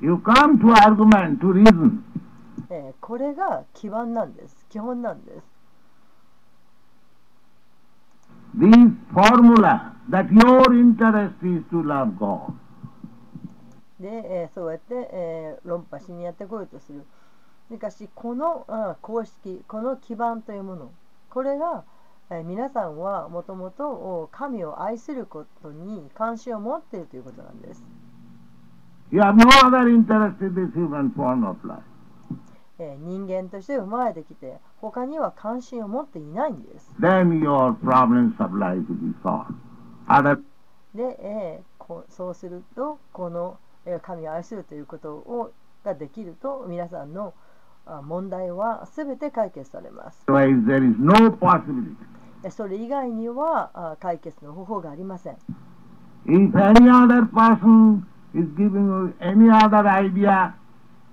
[0.00, 2.02] You come to argument, to reason.
[2.70, 4.66] えーこれが基盤なんです。
[4.68, 5.46] 基本なんです。
[8.56, 12.52] This formula that your interest is to love God.
[13.98, 17.04] で、えーそうやって、えー論破しにやってこようとする。
[17.70, 20.90] しかし、このあ公式、この基盤というもの、
[21.30, 21.84] これが、
[22.30, 27.84] 皆さんはもともと神を愛することに関心を持っているということなんです。
[33.00, 36.94] 人間として生まれてきて、他には関心を持っていないんです。
[36.98, 37.28] Then
[40.94, 43.58] で、えー、そうすると、この
[44.02, 45.52] 神を愛するということを
[45.84, 47.34] ができると、皆さんの
[48.04, 50.24] 問題はすべて解決されます。
[52.44, 55.36] えそれ以外にはあ解決の方法がありません。
[56.26, 58.02] If any other person
[58.34, 60.52] is giving you any other idea,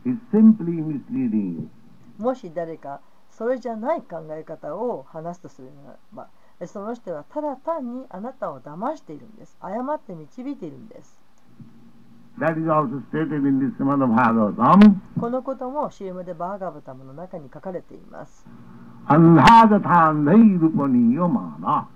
[0.06, 1.70] is simply misleading you.
[2.18, 6.30] もし誰かそれじゃない考え方を話すとするならば、
[6.60, 9.56] えその人はただ単にあなたを騙しているんです。
[9.62, 11.20] 誤って導いているんです。
[12.40, 14.96] That is also stated in the Srimad Bhagavatam.
[15.20, 18.46] このこともシームでバーガブタムの中に書かれています。
[19.10, 21.88] Andhajathandhai rupaniyamana.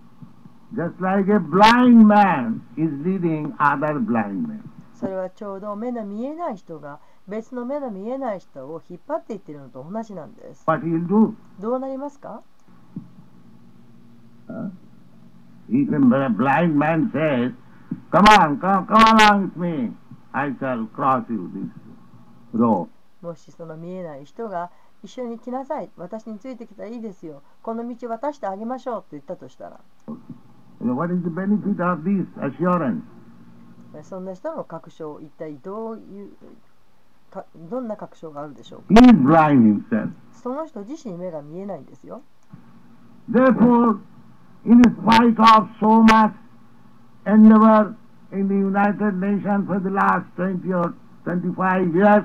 [0.76, 4.64] Just like a blind man is leading other blind men.
[4.96, 10.64] それはちょうど目の見えない人が別の目の見えない人を引っ張っていっているのと同じなんです。
[10.66, 11.34] What he'll do?
[11.60, 12.42] どうなりますか
[14.48, 14.70] Huh?
[15.70, 17.54] If a blind man says,
[18.12, 19.92] Come on, come, come along with me,
[20.34, 21.70] I shall cross you this
[22.54, 22.88] road.
[23.22, 24.70] もしその見えない人が
[25.04, 29.80] 一緒に来なさい、私についてきたらいいですよ、この道渡してあげましょうと言ったとしたら、
[30.80, 33.02] What is the benefit of this assurance?
[34.04, 36.32] そんな人の確証、一体どういう
[37.30, 40.10] か、どんな確証があるでしょうか He is blind himself.
[40.32, 42.22] その人自身目が見えないんですよ。
[43.30, 44.00] Therefore,
[44.66, 46.34] in spite of so much
[47.26, 47.96] endeavor
[48.32, 50.94] in the United Nations for the last 20 or
[51.26, 52.24] 25 years,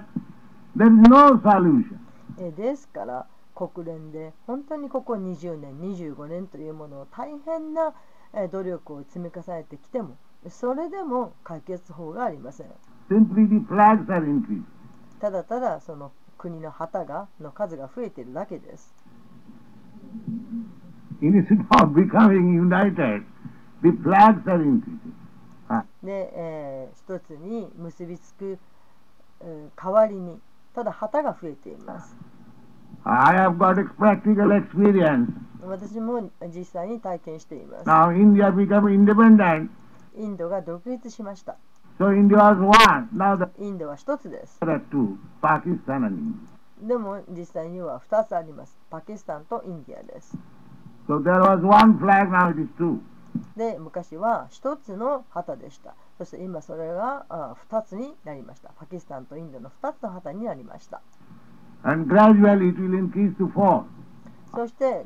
[0.76, 2.07] there is no solution.
[2.40, 7.94] えですから、国連で本当にここ20年、25年というものを大変な
[8.32, 10.16] え努力を積み重ねてきても、
[10.48, 12.66] それでも解決法がありません。
[15.20, 18.94] ただただその国の旗がの数が増えているだけです。
[21.20, 23.24] Instead of becoming united,
[23.82, 25.14] the flags are increasing.
[26.02, 28.58] で、えー一つに結びつく、
[29.40, 30.38] えー代わりに
[30.78, 32.14] ただ旗が増えています。
[33.02, 35.26] I have got practical experience.
[35.60, 37.84] 私も実際に体験しています。
[37.84, 39.70] Now India become independent,
[40.16, 41.56] インドが独立しました。
[41.98, 43.08] so India was one.
[43.12, 44.60] Now the インドは一つです。
[44.60, 46.36] there are two, Pakistan and
[46.80, 46.86] India.
[46.86, 48.78] でも実際には二つあります。
[48.88, 50.38] パキスタンとインディアです。
[51.08, 53.00] So there was one flag, now it is two.
[53.56, 55.96] で、昔は一つの旗でした。
[56.18, 58.70] そして今それがあ二つになりました。
[58.76, 61.00] パキスタンとインドの二つの旗になりました。
[61.84, 63.84] And gradually it will increase to four.
[64.52, 65.04] そして、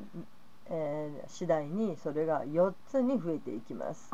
[0.70, 4.10] えー次第にそれが4つに増えていきます。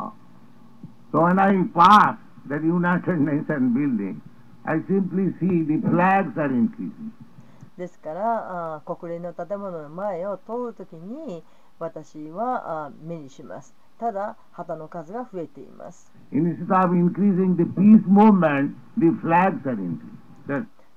[1.12, 2.18] So when I passed
[2.48, 4.20] the United Nations building,
[4.64, 7.12] I simply see the flags are increasing.
[7.76, 11.44] ですからあー国連の建物の前を通るときに
[11.78, 16.12] 私はあー目にしますただ、旗の数が増えています。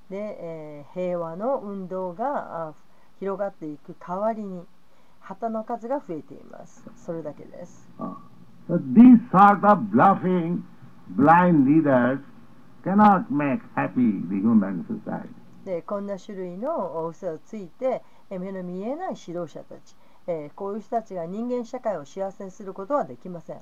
[0.08, 2.74] で、えー、平和の運動が
[3.18, 4.62] 広がっていく代わりに、
[5.20, 6.84] 旗の数が増えています。
[6.96, 7.88] それだけです。
[15.64, 19.96] で、こんな種類のお嘘をついて、目の見えない指導者たち。
[20.26, 23.56] えーこういう人たちが人間社会を幸せにすることはできません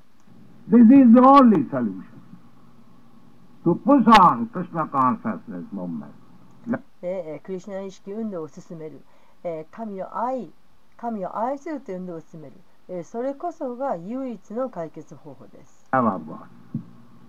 [0.68, 2.04] This is the only solution
[3.64, 6.06] to push on Krishna consciousness movement.
[7.00, 9.00] で、えークリシュナ意識運動を進める、
[9.44, 10.50] えー神の愛
[10.96, 12.52] 神を愛するという運動を進める、
[12.88, 15.86] えーそれこそが唯一の解決方法です.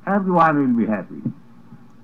[0.05, 1.21] Everyone will be happy.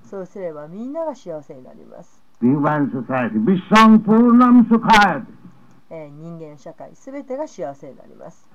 [0.04, 3.32] そうすればみんなが幸せになります、human society.
[3.44, 5.26] Vishwam Purnam Sukhayati.
[5.90, 8.48] えー、人間社会すべてが幸せになります。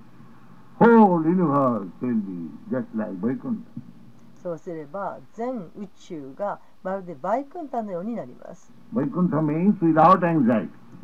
[4.41, 8.72] そうすれば全宇宙がまるでバイクンタのようになります。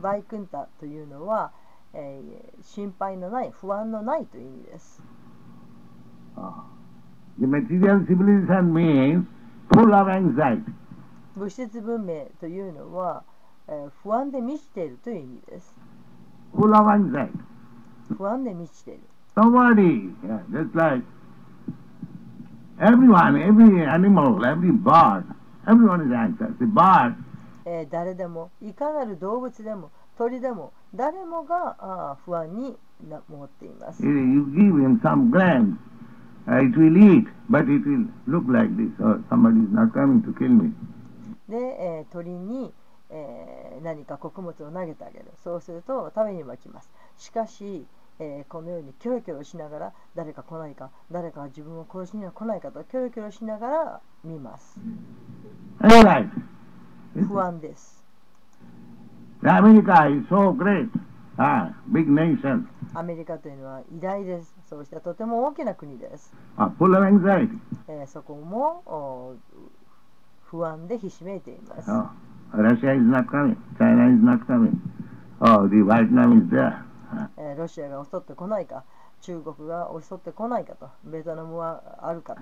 [0.02, 1.52] バイクンタというのは、
[1.94, 5.02] えー、心配のない不安のないという意味です。
[11.36, 13.24] 物質文明というのは、
[13.68, 15.76] えー、不安で満ちているという意味です。
[16.56, 17.32] pulawan is like.
[18.18, 19.00] Kuande michiteru.
[19.36, 21.04] Somebody, yeah, just like
[22.82, 25.24] everyone, every animal, every bird,
[25.68, 26.58] everyone is anxious.
[26.60, 27.16] The bird.
[27.66, 32.76] えー、誰でもいかなる動物でも鳥でも誰もがあ不安に
[33.08, 34.04] な持っています。
[34.04, 35.78] You give him some grams,
[36.48, 38.90] uh, it will eat, but it will look like this.
[39.00, 40.74] Oh, somebody is not coming to kill me.
[41.48, 42.74] で、えー、鳥に
[43.12, 45.26] えー何か穀物を投げてあげる。
[45.44, 46.90] そうすると食べには来ます。
[47.18, 47.86] しかし、
[48.20, 54.80] えーこのようにキョロキョロしながら誰か来ないか誰かが自分を殺しには来ないかとキョロキョロしながら見ます.
[57.28, 58.04] 不安です。
[59.42, 60.90] America is so great,
[61.38, 64.54] ah, big nation, アメリカというのは偉大です。
[64.70, 67.58] そうしたとても大きな国です、ah, full of anxiety.
[67.88, 69.36] えーそこもお
[70.44, 72.08] 不安でひしめいています、Oh,
[77.58, 78.84] ロシアが襲ってこないか、
[79.22, 82.42] 中国が襲ってこないか、中国が襲ってこないか、中国が襲ってこないか、と、ベトナムはあるかと。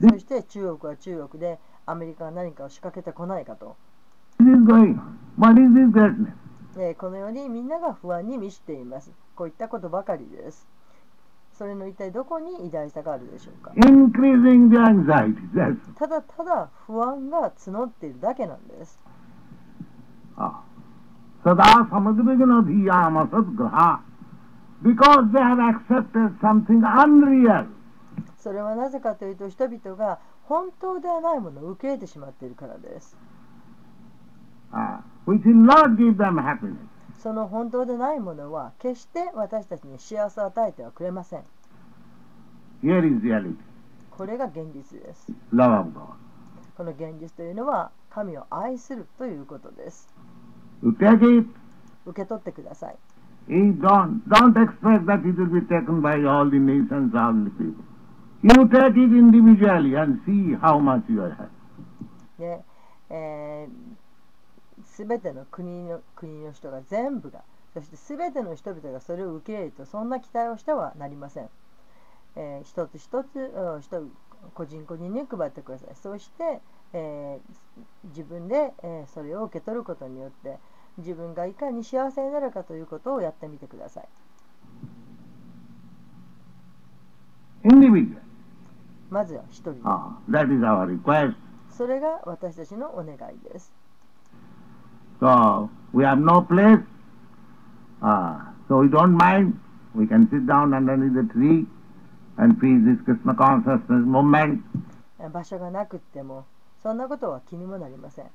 [0.00, 3.76] そして中国は中国で、アメリカが何かを仕掛けてこないかと。
[6.98, 9.12] このようにみんなが不安に満ちています。
[9.36, 10.66] こういったことばかりです。
[11.54, 18.98] それの一体どこに偉したかあるでしょうか？Increasing the anxiety, ただただ不安が募っているだけなんです。
[28.38, 33.16] それはなぜかというと人々が本当ではないものを受け入れてしまっているからです。
[34.74, 34.98] Uh.
[37.24, 41.42] その本当でないものは決して私たちに幸せを与えてはくれません
[42.82, 43.56] Here is reality.
[44.10, 46.02] これが現実です Love of God.
[46.76, 50.06] この現実というのは神を愛するということです.
[50.82, 51.00] 受
[52.14, 52.96] け取ってください
[53.48, 57.82] don't don't expect that it will be taken by all the nations, all the people.
[58.42, 61.48] You take it individually and see how much you happy.
[62.38, 62.62] で、
[63.08, 63.93] えー、
[64.96, 67.42] 全ての国の国の人が全部が
[67.72, 71.48] そして全ての人々がそれを受け入れるとそんな期待をしてはなりません、
[72.36, 74.10] えー一つ一つうん人
[74.54, 75.94] 個人個人に配ってください。
[75.94, 76.60] そして、
[76.92, 80.58] えー自分で、えーそれを受け取ることによって
[80.98, 84.08] 自分がいかに幸せになるかということをやってみてください.
[89.10, 89.74] まずは一人。
[89.74, 91.34] で Ah, that is our request.
[91.70, 93.72] それが私たちのお願いです
[95.24, 96.84] So we have no place.
[98.02, 99.58] Ah, so we don't mind.
[99.94, 101.64] We can sit down underneath the tree
[102.36, 104.60] and feel this Krishna consciousness movement.
[105.32, 106.44] 場所がなくっても
[106.82, 108.26] そんなことは気にもなりません、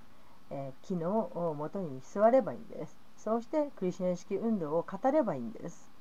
[0.50, 5.92] えー木の元に座ればいいんですそうしてクリシュナ意識運動を語ればいいんです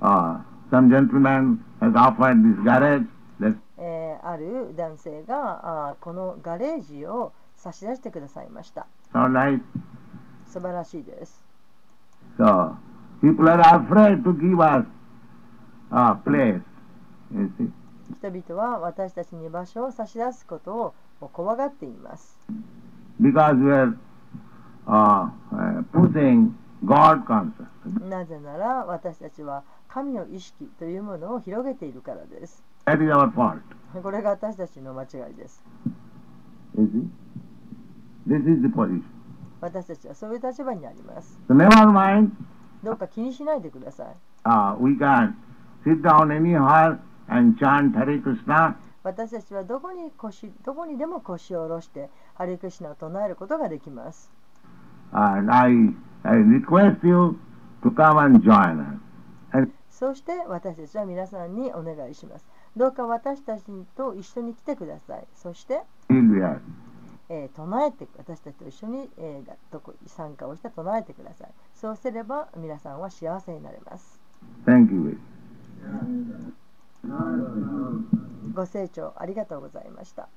[0.00, 0.40] Ah,
[0.72, 3.06] some gentleman has offered this garage.
[3.38, 9.60] Let's えーある男性があーこのガレージを差し出してくださいました nice.
[10.46, 11.42] 素晴らしいです
[12.38, 12.76] So
[13.20, 14.86] people are afraid to give us
[15.90, 16.60] a place.
[17.32, 17.70] You see?
[18.18, 22.38] 人々は私たちに場所を差し出すことを怖がっています。
[23.20, 23.96] Because we are
[24.86, 26.52] uh, uh, pushing
[26.84, 28.08] God consciousness.
[28.08, 32.62] なぜなら私たちは神の意識というものを広げているからです。
[32.86, 33.60] That is our fault.
[34.02, 35.62] これが私たちの間違いです。
[36.76, 37.21] You see?
[38.26, 39.02] This is the position.
[39.60, 41.38] 私たちはそういう立場にあります。
[41.48, 42.30] So、never mind.
[42.82, 44.16] どうか気にしないでください。
[49.04, 54.32] 私たちはどこ,に腰どこにでも腰を下ろして、ハリクシナを唱えることができます。
[59.90, 62.46] そして私たちは皆さんにお願いします。
[62.76, 63.64] どうか私たち
[63.96, 65.26] と一緒に来てください。
[65.34, 65.82] そして。
[67.32, 71.50] えー唱えて私たちと一緒に、えーがどこ参加をして唱えてください。
[71.74, 74.20] そうすれば皆さんは幸せになれます。
[78.54, 80.28] ご清聴ありがとうございました。